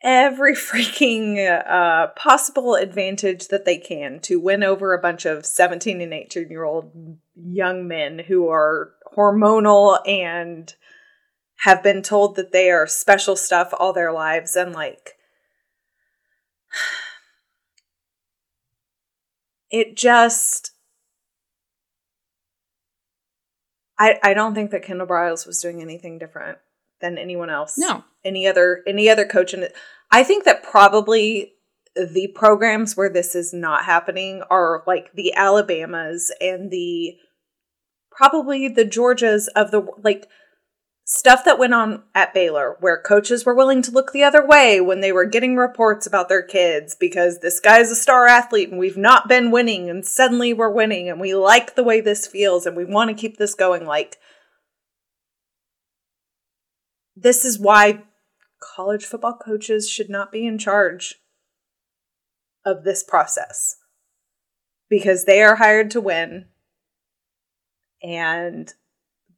[0.02, 1.38] every freaking
[1.68, 6.50] uh, possible advantage that they can to win over a bunch of 17 and 18
[6.50, 6.92] year old
[7.36, 10.76] young men who are hormonal and
[11.60, 15.14] have been told that they are special stuff all their lives and like
[19.72, 20.72] it just
[23.98, 26.58] I I don't think that Kendall Briles was doing anything different
[27.02, 27.78] than anyone else.
[27.78, 28.04] No.
[28.24, 29.70] any other any other coach and
[30.12, 31.54] I think that probably
[31.96, 37.16] the programs where this is not happening are like the Alabamas and the
[38.12, 40.28] probably the Georgias of the like
[41.06, 44.82] stuff that went on at Baylor where coaches were willing to look the other way
[44.82, 48.80] when they were getting reports about their kids because this guy's a star athlete and
[48.80, 52.66] we've not been winning and suddenly we're winning and we like the way this feels
[52.66, 54.18] and we want to keep this going like
[57.16, 58.04] this is why
[58.60, 61.16] college football coaches should not be in charge
[62.66, 63.78] of this process.
[64.90, 66.46] Because they are hired to win
[68.04, 68.72] and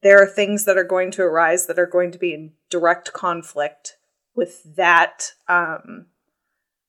[0.02, 3.12] there are things that are going to arise that are going to be in direct
[3.12, 3.96] conflict
[4.34, 6.06] with that um,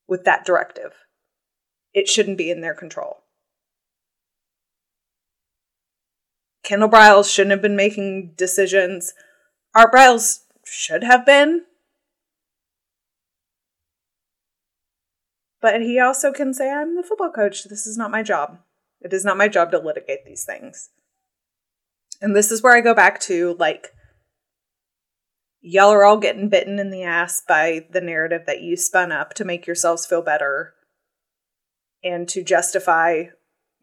[0.07, 0.93] with that directive
[1.93, 3.23] it shouldn't be in their control
[6.63, 9.13] kendall briles shouldn't have been making decisions
[9.73, 11.63] art briles should have been
[15.61, 17.65] But he also can say, I'm the football coach.
[17.65, 18.59] This is not my job.
[19.01, 20.89] It is not my job to litigate these things.
[22.21, 23.89] And this is where I go back to like,
[25.61, 29.33] y'all are all getting bitten in the ass by the narrative that you spun up
[29.35, 30.73] to make yourselves feel better
[32.03, 33.25] and to justify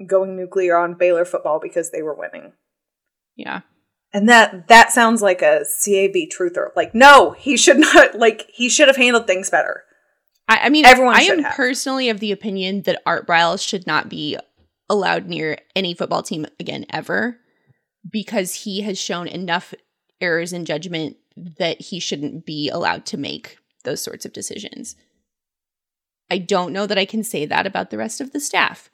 [0.06, 2.52] going nuclear on Baylor football because they were winning.
[3.34, 3.60] Yeah.
[4.12, 6.68] And that that sounds like a CAB truther.
[6.74, 9.84] Like, no, he should not like he should have handled things better.
[10.48, 11.16] I, I mean, everyone.
[11.16, 11.54] I am have.
[11.54, 14.38] personally of the opinion that Art Briles should not be
[14.88, 17.38] allowed near any football team again ever,
[18.08, 19.74] because he has shown enough
[20.20, 24.96] errors in judgment that he shouldn't be allowed to make those sorts of decisions.
[26.30, 28.90] I don't know that I can say that about the rest of the staff.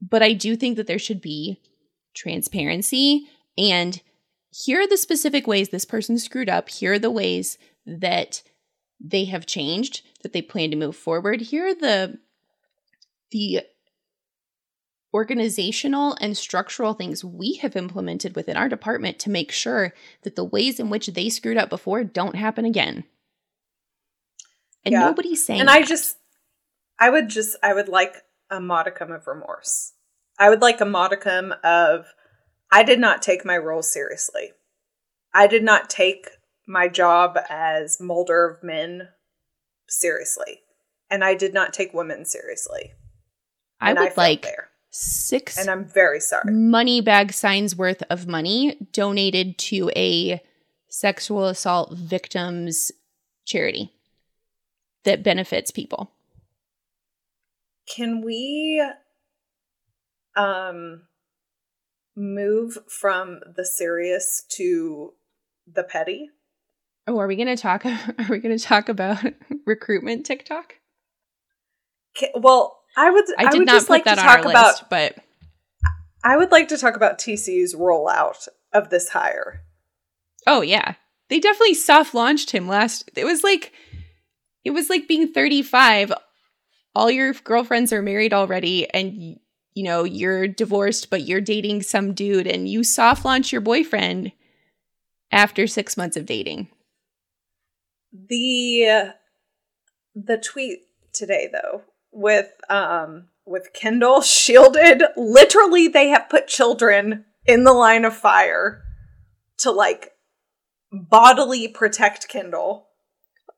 [0.00, 1.60] But I do think that there should be
[2.14, 4.00] transparency and
[4.50, 6.70] here are the specific ways this person screwed up.
[6.70, 8.42] Here are the ways that
[8.98, 11.40] they have changed, that they plan to move forward.
[11.42, 12.18] Here are the
[13.30, 13.62] the
[15.14, 19.92] organizational and structural things we have implemented within our department to make sure
[20.22, 23.04] that the ways in which they screwed up before don't happen again.
[24.84, 25.00] And yeah.
[25.00, 26.16] nobody's saying And I just
[26.98, 28.14] I would just I would like
[28.50, 29.92] a modicum of remorse.
[30.38, 32.06] I would like a modicum of
[32.70, 34.52] I did not take my role seriously.
[35.34, 36.28] I did not take
[36.66, 39.08] my job as molder of men
[39.88, 40.60] seriously.
[41.10, 42.92] And I did not take women seriously.
[43.80, 44.70] I would I like there.
[44.96, 46.52] Six and I'm very sorry.
[46.52, 50.42] Money bag signs worth of money donated to a
[50.88, 52.92] sexual assault victims
[53.44, 53.92] charity
[55.04, 56.10] that benefits people.
[57.94, 58.84] Can we
[60.36, 61.02] um
[62.16, 65.12] move from the serious to
[65.66, 66.30] the petty?
[67.06, 67.84] Oh, are we going to talk?
[67.86, 69.24] Are we going to talk about
[69.66, 70.74] recruitment TikTok?
[72.34, 73.24] Well, I would.
[73.38, 75.16] I, did would not put like that on our about, list, but
[76.24, 79.60] I would like to talk about TCU's rollout of this hire.
[80.46, 80.94] Oh yeah,
[81.28, 83.10] they definitely soft launched him last.
[83.14, 83.72] It was like,
[84.64, 86.12] it was like being thirty five.
[86.94, 89.38] All your girlfriends are married already, and
[89.74, 94.32] you know you're divorced, but you're dating some dude, and you soft launch your boyfriend
[95.30, 96.68] after six months of dating.
[98.10, 99.12] The
[100.14, 100.80] the tweet
[101.12, 101.82] today though
[102.16, 108.82] with um with Kendall shielded literally they have put children in the line of fire
[109.58, 110.12] to like
[110.92, 112.88] bodily protect Kendall.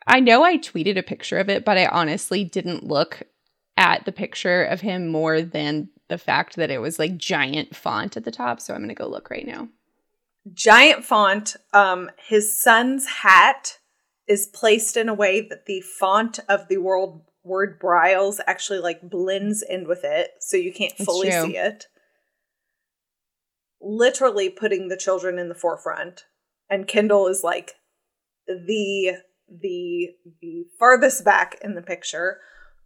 [0.07, 3.23] I know I tweeted a picture of it, but I honestly didn't look
[3.77, 8.17] at the picture of him more than the fact that it was like giant font
[8.17, 8.61] at the top.
[8.61, 9.69] So I'm going to go look right now.
[10.53, 11.57] Giant font.
[11.75, 13.79] Um, his son's hat
[14.27, 19.01] is placed in a way that the font of the world word Briles actually like
[19.03, 21.87] blends in with it, so you can't fully see it.
[23.81, 26.25] Literally putting the children in the forefront,
[26.69, 27.73] and Kendall is like
[28.47, 29.17] the
[29.49, 32.41] the the farthest back in the picture.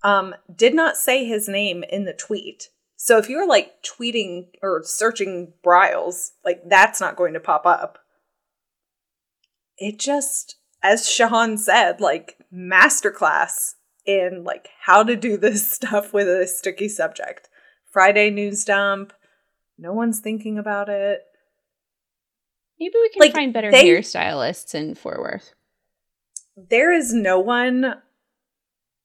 [0.05, 2.69] Um, did not say his name in the tweet.
[2.97, 7.99] So if you're like tweeting or searching Briles, like that's not going to pop up.
[9.79, 13.75] It just as Shahan said, like masterclass
[14.07, 17.49] in like how to do this stuff with a sticky subject.
[17.91, 19.13] Friday news dump.
[19.79, 21.23] No one's thinking about it.
[22.79, 25.55] Maybe we can like, find better they, hairstylists in Fort Worth.
[26.57, 27.95] There is no one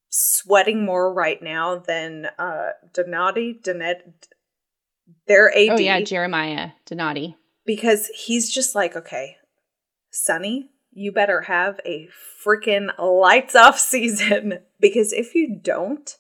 [0.10, 4.02] sweating more right now than uh Donati, Donet,
[5.28, 5.70] their AD.
[5.72, 7.36] Oh yeah, Jeremiah Donati.
[7.66, 9.36] Because he's just like, okay,
[10.10, 12.10] Sonny, you better have a
[12.44, 16.18] freaking lights off season because if you don't,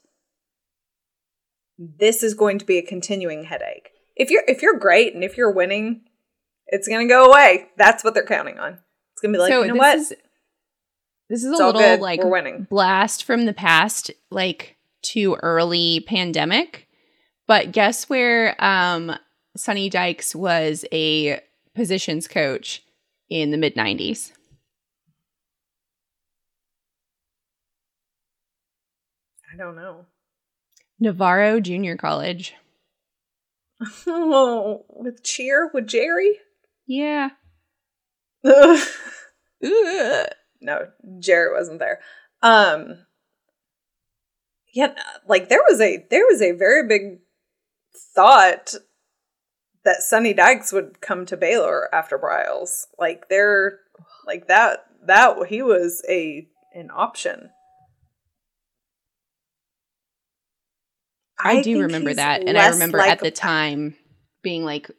[1.77, 3.89] this is going to be a continuing headache.
[4.15, 6.01] If you're if you're great and if you're winning,
[6.67, 7.67] it's going to go away.
[7.77, 8.77] That's what they're counting on.
[9.13, 9.97] It's going to be like, so you know this what?
[9.97, 10.09] is
[11.29, 11.99] this is It's a little good.
[11.99, 12.67] like We're winning.
[12.69, 16.87] blast from the past, like too early pandemic.
[17.47, 19.15] But guess where um
[19.55, 21.39] Sonny Dykes was a
[21.73, 22.83] positions coach
[23.29, 24.33] in the mid 90s?
[29.57, 30.05] I don't know.
[30.99, 32.53] Navarro Junior College.
[34.07, 36.37] Oh, with cheer with Jerry?
[36.85, 37.29] Yeah.
[40.59, 40.87] No,
[41.19, 41.99] Jerry wasn't there.
[42.41, 43.05] Um
[44.73, 44.95] yeah,
[45.27, 47.19] like there was a there was a very big
[48.15, 48.73] thought
[49.85, 52.85] that Sonny Dykes would come to Baylor after Briles.
[52.97, 53.79] Like there
[54.25, 57.51] like that that he was a an option.
[61.39, 62.43] I, do remember that.
[62.47, 63.95] And I remember at the time
[64.41, 64.89] being like,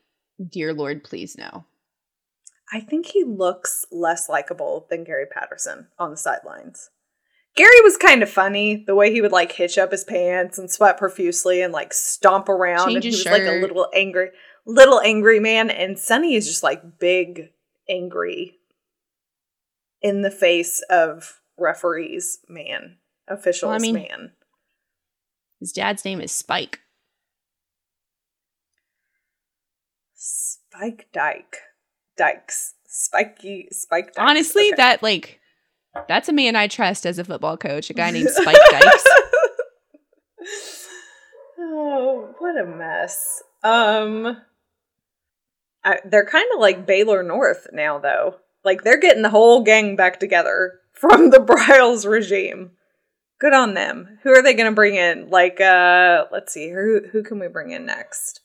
[0.47, 1.65] Dear Lord, please no.
[2.73, 6.91] I think he looks less likable than Gary Patterson on the sidelines.
[7.57, 10.71] Gary was kind of funny the way he would like hitch up his pants and
[10.71, 14.31] sweat profusely and like stomp around Change and he was like a little angry
[14.65, 17.51] little angry man and Sonny is just like big
[17.89, 18.59] angry
[20.01, 24.33] in the face of referees man officials mean- man
[25.61, 26.81] His dad's name is Spike.
[30.15, 31.57] Spike Dyke
[32.17, 34.19] Dykes Spiky Spike Dykes.
[34.19, 34.77] Honestly, Okay.
[34.77, 35.41] that like
[36.07, 39.05] that's a man I trust as a football coach, a guy named Spike Dykes.
[41.59, 43.43] oh, what a mess.
[43.65, 44.41] Um,
[45.85, 48.37] I, they're kind of like Baylor North now, though.
[48.65, 52.73] Like they're getting the whole gang back together from the Briles regime.
[53.39, 54.19] Good on them.
[54.23, 55.31] Who are they going to bring in?
[55.31, 58.41] Like, uh, let's see, who who can we bring in next?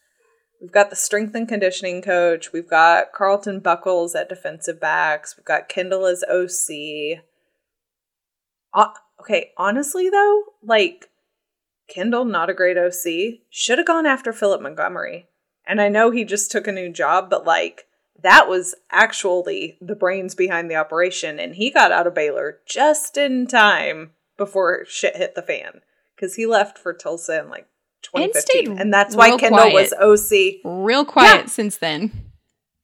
[0.62, 2.54] We've got the strength and conditioning coach.
[2.54, 5.36] We've got Carlton Buckles at defensive backs.
[5.36, 7.24] We've got Kendall as OC.
[8.74, 11.10] Uh, okay, honestly though, like
[11.90, 15.28] Kendall, not a great OC, should have gone after Philip Montgomery.
[15.66, 17.88] And I know he just took a new job, but like
[18.22, 23.18] that was actually the brains behind the operation, and he got out of Baylor just
[23.18, 25.82] in time before shit hit the fan
[26.16, 27.68] because he left for Tulsa in like
[28.14, 29.74] And 2015, stayed and that's why Kendall quiet.
[29.74, 30.62] was OC.
[30.64, 31.46] Real quiet Yeah.
[31.48, 32.12] since then.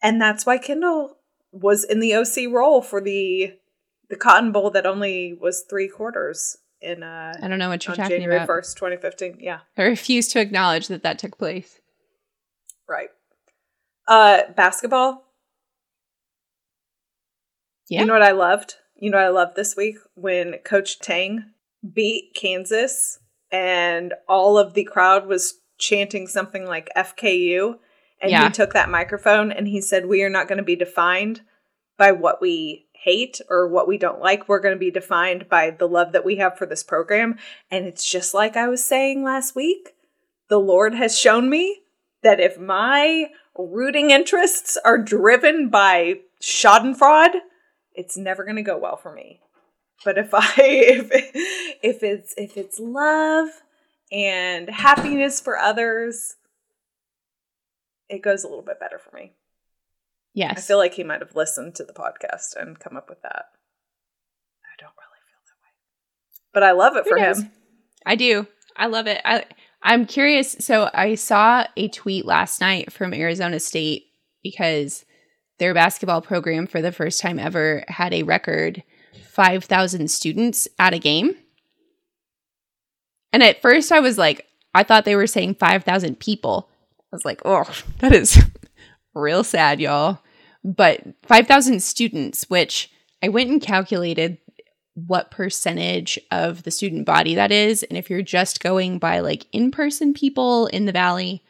[0.02, 1.18] and that's why Kendall
[1.52, 3.54] was in the OC role for the
[4.10, 7.96] the Cotton Bowl that only was three quarters in uh I don't know what you're
[7.96, 8.48] talking January about.
[8.48, 9.38] first, twenty fifteen.
[9.40, 11.80] Yeah, I refuse to acknowledge that that took place.
[12.88, 13.10] right.
[14.08, 15.26] Uh, basketball.
[17.90, 18.00] Yeah.
[18.02, 18.76] You know what I loved?
[19.00, 21.46] You know what I love this week when Coach Tang
[21.94, 23.20] beat Kansas
[23.52, 27.80] and all of the crowd was chanting something like FKU.
[28.22, 28.44] And Yeah.
[28.46, 31.42] he took that microphone and he said, We are not going to be defined
[31.98, 34.50] by what we hate or what we don't like.
[34.50, 37.38] We're going to be defined by the love that we have for this program.
[37.72, 39.96] And it's just like I was saying last week.
[40.50, 41.84] The Lord has shown me
[42.22, 47.40] that if my rooting interests are driven by Schadenfreude,
[47.94, 49.42] it's never going to go well for me.
[50.06, 51.10] But if I if
[51.84, 53.50] if it's if it's love
[54.12, 56.36] and happiness for others,
[58.10, 59.34] it goes a little bit better for me.
[60.34, 60.58] Yes.
[60.58, 63.46] I feel like he might have listened to the podcast and come up with that.
[64.64, 65.74] I don't really feel that way.
[66.54, 67.40] But I love it Who for knows?
[67.40, 67.52] him.
[68.06, 68.48] I do.
[68.76, 69.22] I love it.
[69.26, 69.46] I
[69.82, 70.56] I'm curious.
[70.60, 74.06] So I saw a tweet last night from Arizona State
[74.44, 75.06] because
[75.60, 78.84] their basketball program for the first time ever had a record
[79.32, 81.36] 5,000 students at a game.
[83.32, 86.70] And at first I was like, I thought they were saying 5,000 people.
[87.12, 88.44] I was like, oh, that is
[89.14, 90.20] real sad, y'all.
[90.64, 92.92] But 5,000 students, which
[93.24, 94.38] I went and calculated
[94.94, 97.84] what percentage of the student body that is.
[97.84, 101.44] And if you're just going by like in person people in the valley,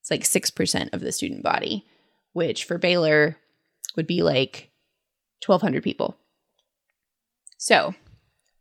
[0.00, 1.86] it's like 6% of the student body,
[2.32, 3.36] which for Baylor
[3.96, 4.70] would be like
[5.44, 6.16] 1,200 people.
[7.58, 7.94] So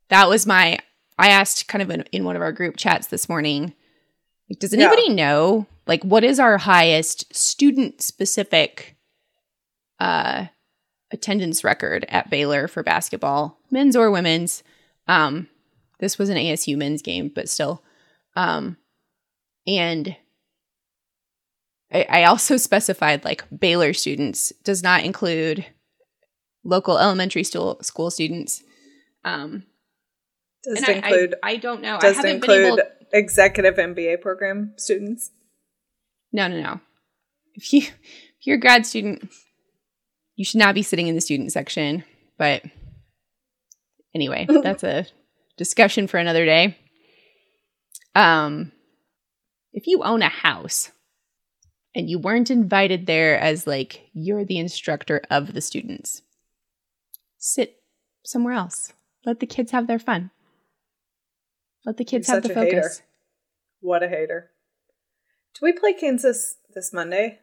[0.09, 0.79] that was my,
[1.17, 3.73] I asked kind of in, in one of our group chats this morning,
[4.49, 4.85] like, does Yeah.
[4.85, 8.95] anybody know, like, what is our highest student specific
[9.99, 10.45] uh,
[11.11, 14.63] attendance record at Baylor for basketball, men's or women's.
[15.07, 15.47] Um,
[15.99, 17.83] this was an ASU men's game, but still.
[18.35, 18.77] Um,
[19.67, 20.15] and
[21.91, 25.65] I, I also specified like Baylor students does not include
[26.63, 28.63] local elementary school school students.
[29.23, 29.63] Um,
[30.63, 31.99] Does it include I, I don't know.
[31.99, 32.77] Does it haven't been able.
[32.77, 35.31] include executive MBA program students?
[36.31, 36.79] No, no, no.
[37.55, 39.29] If you if you're a grad student,
[40.35, 42.03] you should not be sitting in the student section.
[42.37, 42.63] But
[44.13, 45.07] anyway, that's a
[45.57, 46.77] discussion for another day.
[48.15, 48.71] Um,
[49.73, 50.91] if you own a house
[51.95, 56.21] and you weren't invited there as like you're the instructor of the students,
[57.37, 57.81] sit
[58.25, 58.93] somewhere else.
[59.25, 60.31] Let the kids have their fun.
[61.85, 62.81] Let the kids You're have the a hater.
[62.81, 63.01] focus.
[63.81, 64.51] What a hater.
[65.55, 67.39] Do we play Kansas this Monday?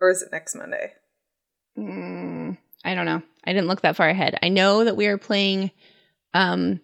[0.00, 0.92] Or is it next Monday?
[1.78, 3.22] Mm, I don't know.
[3.44, 4.38] I didn't look that far ahead.
[4.42, 5.70] I know that we are playing.
[6.34, 6.80] Um,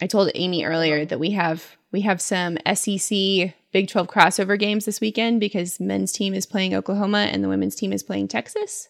[0.00, 4.84] I told Amy earlier that we have we have some SEC Big Twelve crossover games
[4.84, 8.88] this weekend because men's team is playing Oklahoma and the women's team is playing Texas.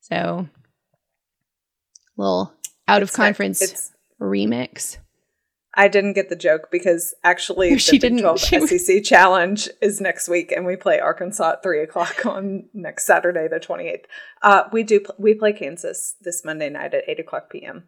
[0.00, 0.48] So,
[2.16, 2.52] little
[2.86, 4.98] out of It's conference remix.
[5.74, 8.20] I didn't get the joke because actually the she Big didn't.
[8.20, 12.26] 12 She was- SEC challenge is next week, and we play Arkansas at three o'clock
[12.26, 14.06] on next Saturday, the twenty eighth.
[14.42, 17.84] Uh, we do pl- we play Kansas this Monday night at eight o'clock p.m.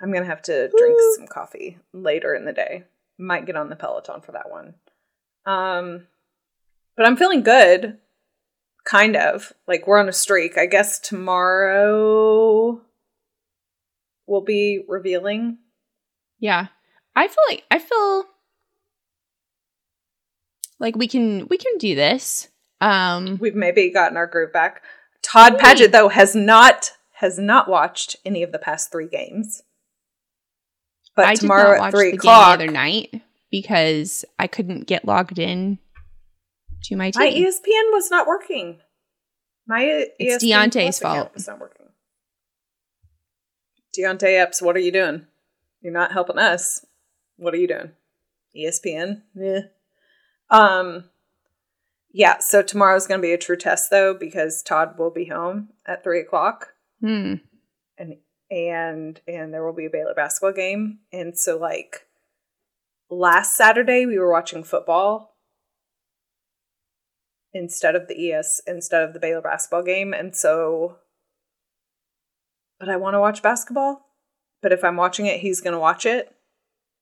[0.00, 1.14] I'm gonna have to drink Woo.
[1.16, 2.84] some coffee later in the day.
[3.18, 4.74] Might get on the Peloton for that one.
[5.46, 6.06] Um,
[6.96, 7.98] but I'm feeling good.
[8.84, 10.56] Kind of like we're on a streak.
[10.58, 12.80] I guess tomorrow
[14.26, 15.58] we'll be revealing
[16.38, 16.68] Yeah,
[17.14, 18.24] I feel like I feel
[20.78, 22.48] like we can we can do this.
[22.80, 24.82] Um, We've maybe gotten our groove back.
[25.22, 25.58] Todd.
[25.58, 29.62] Paget though has not has not watched any of the past three games.
[31.14, 34.86] But I tomorrow at watch three the o'clock, game the other night because I couldn't
[34.86, 35.78] get logged in
[36.84, 37.30] to my my.
[37.30, 38.80] ESPN was not working.
[39.66, 41.34] My E It's ESPN Deontay's fault.
[41.34, 41.86] Was not working.
[43.96, 45.26] Deontay Epps, what are you doing?
[45.80, 46.84] You're not helping us.
[47.36, 47.90] What are you doing?
[48.56, 49.22] ESPN?
[49.34, 49.60] Yeah.
[50.50, 51.04] Um.
[52.12, 52.38] Yeah.
[52.38, 56.02] So tomorrow's going to be a true test though because Todd will be home at
[56.02, 56.74] three o'clock.
[57.00, 57.36] Hmm.
[57.96, 58.16] and
[58.50, 60.98] and and there will be a Baylor basketball game.
[61.12, 62.06] And so like
[63.10, 65.36] last Saturday we were watching football
[67.52, 70.14] instead of the ES instead of the Baylor basketball game.
[70.14, 70.98] And so
[72.78, 74.06] but I want to watch basketball.
[74.62, 76.34] But if I'm watching it, he's gonna watch it.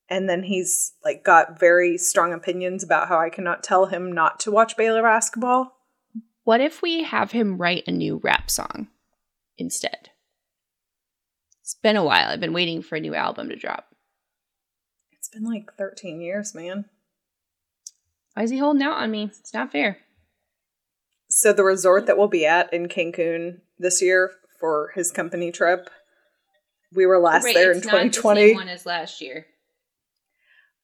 [0.09, 4.41] And then he's like got very strong opinions about how I cannot tell him not
[4.41, 5.77] to watch Baylor basketball.
[6.45, 8.89] What if we have him write a new rap song
[9.59, 10.11] instead?
[11.61, 12.31] It's been a while.
[12.31, 13.88] I've been waiting for a new album to drop.
[15.39, 16.87] Been like 13 years, man.
[18.35, 19.31] Why is he holding out on me?
[19.39, 19.99] It's not fair.
[21.31, 25.91] So the resort that we'll be at in Cancun this year for his company trip,
[26.93, 28.55] we were last there in 2020.
[28.55, 29.47] One as last year.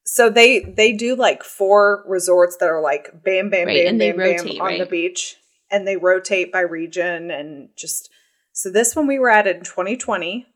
[0.04, 4.16] So they they do like four resorts that are like bam bam Right, bam bam
[4.16, 5.34] bam rotate, on the beach,
[5.68, 8.08] and they rotate by region and just.
[8.52, 10.46] So this one we were at in 2020.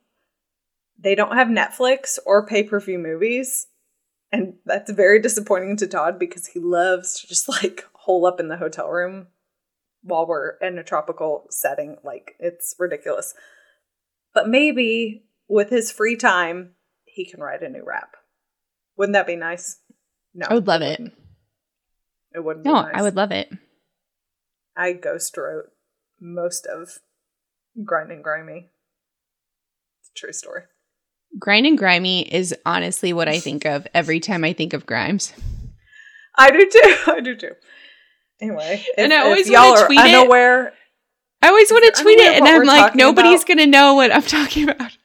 [1.01, 3.67] They don't have Netflix or pay per view movies,
[4.31, 8.49] and that's very disappointing to Todd because he loves to just like hole up in
[8.49, 9.29] the hotel room
[10.03, 11.97] while we're in a tropical setting.
[12.05, 13.35] Like it's ridiculous.
[14.35, 16.75] But maybe with his free time,
[17.05, 18.17] he can write a new rap.
[18.97, 19.81] Wouldn't that be nice?
[20.35, 21.01] No, I would love it.
[21.01, 21.15] wouldn't.
[22.35, 22.67] It wouldn't.
[22.67, 22.93] No, be nice.
[22.95, 23.49] I would love it.
[24.77, 25.71] I ghost wrote
[26.21, 26.99] most of
[27.85, 28.71] Grind and Grimy.
[30.01, 30.63] It's a true story.
[31.39, 35.33] Grind and grimy is honestly what I think of every time I think of Grimes.
[36.37, 36.97] I do too.
[37.13, 37.53] I do too.
[38.41, 40.15] Anyway, if, And I always wanna are tweet it.
[40.15, 40.73] unaware,
[41.43, 44.23] I always want to tweet it, and I'm like, nobody's about- gonna know what I'm
[44.39, 44.97] talking about.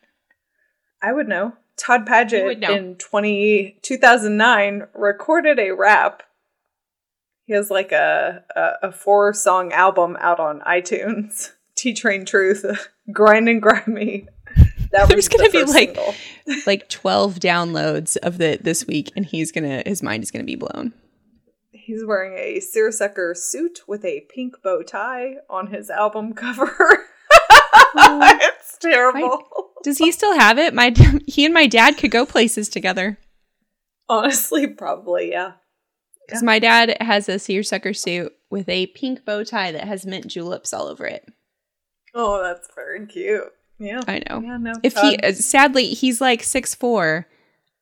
[1.01, 1.53] I would know.
[1.77, 2.71] Todd Paget know.
[2.73, 6.23] in 20, 2009 recorded a rap.
[7.45, 11.51] He has like a, a, a four song album out on iTunes.
[11.75, 12.65] T Train Truth,
[13.11, 14.27] Grind and Grimy.
[14.93, 15.97] That There's gonna the be, like-.
[16.67, 20.55] Like 12 downloads of the this week, and he's gonna his mind is gonna be
[20.55, 20.93] blown.
[21.71, 26.71] He's wearing a seersucker suit with a pink bow tie on his album cover.
[27.95, 29.47] Oh, it's terrible.
[29.83, 30.73] Does he still have it?
[30.73, 30.93] My
[31.27, 33.17] he and my dad could go places together
[34.09, 35.53] Honestly, probably, yeah.
[36.27, 40.27] because my dad has a seersucker suit with a pink bow tie that has mint
[40.27, 41.25] juleps all over it.
[42.13, 43.51] Oh, that's very cute.
[43.83, 44.01] Yeah.
[44.07, 44.41] I know.
[44.41, 44.73] Yeah, no.
[44.81, 47.27] If he sadly he's like six four.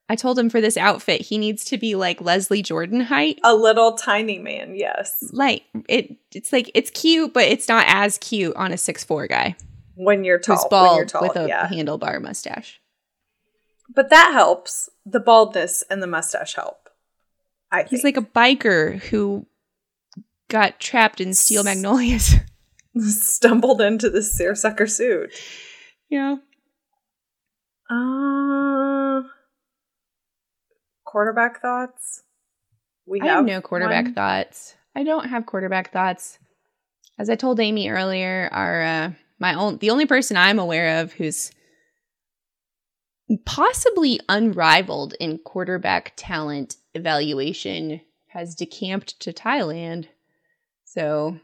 [0.10, 3.39] I told him for this outfit he needs to be like Leslie Jordan height.
[3.45, 5.24] a little tiny man, yes.
[5.32, 9.28] Like it, it's like it's cute, but it's not as cute on a six four
[9.28, 9.56] guy.
[9.95, 10.68] when you're tall.
[10.70, 11.68] Bald you're tall, with a yeah.
[11.70, 12.82] handlebar mustache.
[13.93, 14.89] But that helps.
[15.06, 16.89] The baldness and the mustache help.
[17.72, 18.18] I He's think.
[18.18, 19.45] like a biker who
[20.49, 22.36] got trapped in steel magnolias.
[22.97, 25.32] stumbled into this seersucker suit.
[26.12, 26.36] Yeah.
[27.89, 29.24] Uh,
[31.05, 32.22] quarterback thoughts.
[33.07, 34.14] We I have have no quarterback one.
[34.14, 34.76] thoughts.
[34.95, 36.38] I don't have quarterback thoughts.
[37.18, 41.14] As I told Amy earlier, our uh, my own the only person I'm aware of
[41.14, 41.51] who's
[43.45, 50.07] possibly unrivaled in quarterback talent evaluation has decamped to Thailand.
[50.86, 51.39] So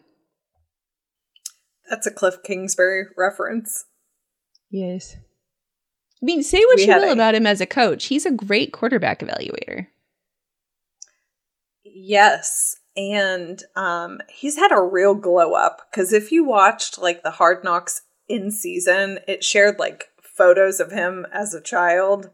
[1.90, 3.86] That's a Cliff Kingsbury reference.
[4.70, 5.16] Yes.
[6.22, 8.06] I mean, say what We you will a- about him as a coach.
[8.06, 9.88] He's a great quarterback evaluator.
[11.84, 12.76] Yes.
[12.96, 17.64] And um he's had a real glow up because if you watched like the Hard
[17.64, 22.32] Knocks in season, it shared like photos of him as a child.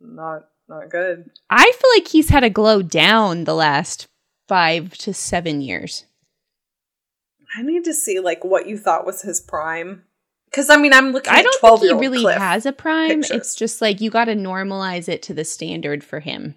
[0.00, 1.30] Not not good.
[1.48, 4.06] I feel like he's had a glow down the last
[4.48, 6.04] five to seven years.
[7.56, 10.04] I need to see like what you thought was his prime.
[10.56, 11.34] Because I mean, I'm looking.
[11.34, 12.38] I don't 12 think he really Cliff.
[12.38, 13.08] has a prime.
[13.20, 13.30] pictures.
[13.30, 16.54] It's just like you got to normalize it to the standard for him.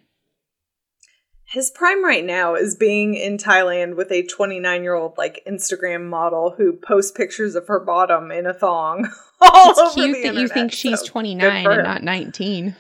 [1.44, 6.08] His prime right now is being in Thailand with a 29 year old like Instagram
[6.08, 9.10] model who posts pictures of her bottom in a thong.
[9.42, 12.78] All It's cute that you think she's so good 29 and not 19.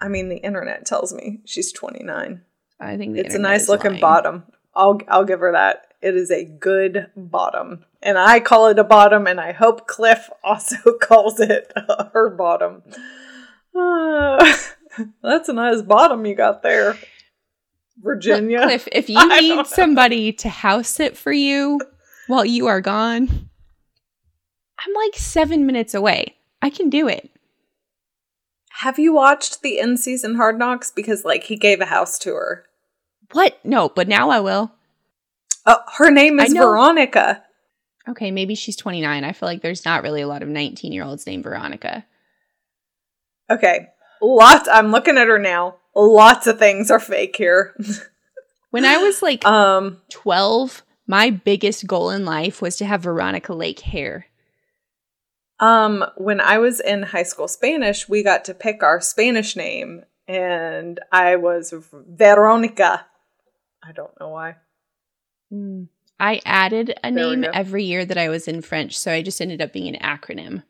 [0.00, 2.40] I mean, the internet tells me she's 29.
[2.80, 4.00] I think the It's a nice looking lying.
[4.00, 4.44] bottom.
[4.74, 5.92] I'll I'll give her that.
[6.00, 10.30] It is a good bottom, and I call it a bottom, and I hope Cliff
[10.44, 11.72] also calls it
[12.12, 12.82] her bottom.
[13.74, 14.56] Uh,
[15.22, 16.96] that's a nice bottom you got there,
[17.98, 18.62] Virginia.
[18.62, 21.80] Cliff, if you I need somebody to house sit for you
[22.26, 23.48] while you are gone,
[24.78, 26.36] I'm like seven minutes away.
[26.60, 27.30] I can do it.
[28.80, 30.92] Have you watched the in season Hard Knocks?
[30.92, 32.64] Because like he gave a house tour.
[33.32, 33.58] What?
[33.64, 34.72] No, but now I will.
[35.66, 36.52] Uh, her name is.
[36.52, 37.44] Veronica.
[38.08, 39.24] Okay, maybe she's 29.
[39.24, 42.06] I feel like there's not really a lot of 19 year olds named Veronica.
[43.50, 43.88] Okay,
[44.22, 44.68] lots.
[44.68, 45.76] I'm looking at her now.
[45.94, 47.74] Lots of things are fake here.
[48.70, 53.54] When I was like um, 12, my biggest goal in life was to have Veronica
[53.54, 54.26] Lake hair.
[55.58, 60.04] um, when I was in high school Spanish, we got to pick our Spanish name,
[60.28, 63.06] and I was Veronica.
[63.82, 64.56] I don't know why.
[66.20, 69.60] I added a name every year that I was in French, so I just ended
[69.62, 70.64] up being an acronym.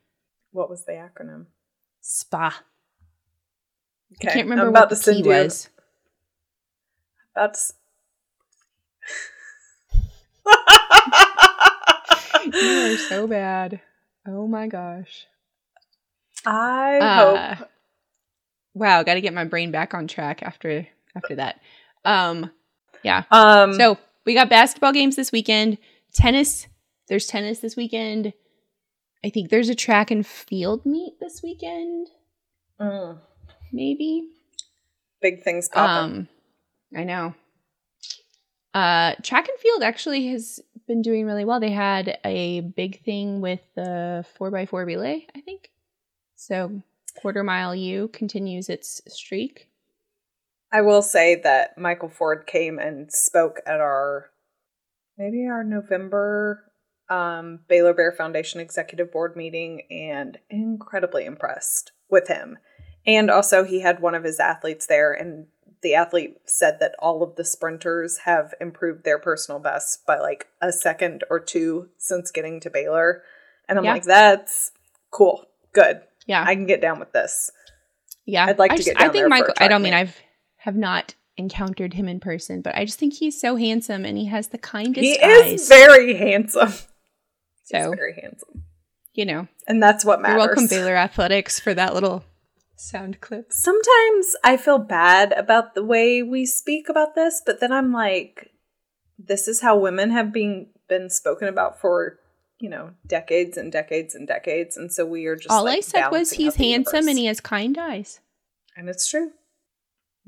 [0.52, 1.46] What was the acronym?
[2.02, 2.54] SPA.
[4.14, 5.68] Okay, I can't remember what the P was.
[7.34, 7.72] About to s-
[12.60, 13.80] you are so bad.
[14.26, 15.26] Oh my gosh.
[16.46, 17.68] I Uh, hope.
[18.74, 21.60] Wow, got to get my brain back on track after after that.
[22.04, 22.50] Um,
[23.02, 23.24] yeah.
[23.30, 25.78] Um, So we got basketball games this weekend.
[26.14, 26.66] Tennis.
[27.08, 28.32] There's tennis this weekend.
[29.24, 32.08] I think there's a track and field meet this weekend.
[32.80, 33.18] mm,
[33.72, 34.28] Maybe.
[35.20, 36.18] big things popping.
[36.20, 36.28] Um,
[36.96, 37.34] I know.
[38.74, 41.58] Uh, track and field actually has been doing really well.
[41.58, 45.70] They had a big thing with the four x four relay, I think.
[46.36, 46.82] So
[47.20, 49.68] quarter mile U continues its streak.
[50.72, 54.30] I will say that Michael Ford came and spoke at our
[55.16, 56.64] maybe our November
[57.08, 62.58] um, Baylor Bear Foundation executive board meeting and incredibly impressed with him.
[63.06, 65.46] And also, he had one of his athletes there, and
[65.82, 70.48] the athlete said that all of the sprinters have improved their personal best by like
[70.60, 73.22] a second or two since getting to Baylor.
[73.68, 73.92] And I'm Yeah.
[73.92, 74.72] like, that's
[75.10, 76.02] cool, good.
[76.26, 77.50] Yeah, I can get down with this.
[78.26, 78.44] yeah.
[78.44, 79.54] I'd like I to just- get down I think Michael.
[79.58, 79.94] I don't mean.
[79.94, 80.14] I've
[80.58, 84.26] have not encountered him in person, but I just think he's so handsome and he
[84.26, 85.16] has the kindest eyes.
[85.16, 85.60] He eyes.
[85.62, 86.70] is very handsome.
[87.64, 88.64] so He's very handsome.
[89.14, 90.38] you know, And that's what matters.
[90.38, 92.24] welcome, Baylor Athletics, for that little
[92.76, 93.52] sound clip.
[93.52, 98.50] Sometimes I feel bad about the way we speak about this, but then I'm like,
[99.18, 102.18] this is how women have been been spoken about for,
[102.60, 104.76] you know, decades and decades and decades.
[104.76, 107.08] And so we are just All like, I said was he's handsome universe.
[107.10, 108.20] and he has kind eyes.
[108.76, 109.32] and it's true.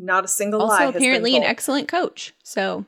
[0.00, 0.64] Not a single lie.
[0.64, 2.34] Also, has been apparently, an excellent coach.
[2.42, 2.86] So,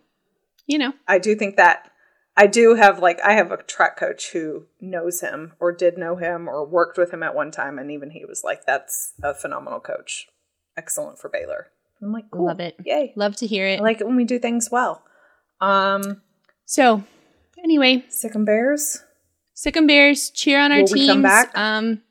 [0.66, 1.90] you know, I do think that
[2.36, 6.16] I do have like I have a track coach who knows him or did know
[6.16, 9.34] him or worked with him at one time, and even he was like, "That's a
[9.34, 10.28] phenomenal coach,
[10.76, 11.68] excellent for Baylor."
[12.00, 12.46] I'm like, cool.
[12.46, 12.74] Love it.
[12.84, 13.12] yay!
[13.14, 13.78] love to hear it.
[13.78, 15.04] I like it when we do things well.
[15.60, 16.22] Um,
[16.64, 17.04] so,
[17.62, 19.04] anyway, sick and bears.
[19.54, 21.26] Sick'em Bears, cheer on our Will teams.
[21.54, 22.02] Um,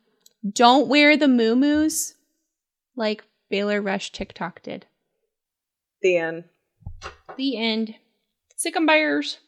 [0.48, 1.90] don't wear the moo
[2.96, 4.86] like Baylor Rush TikTok did.
[6.02, 6.44] The end.
[7.36, 7.94] The end.
[8.56, 9.38] Sick'em Bears.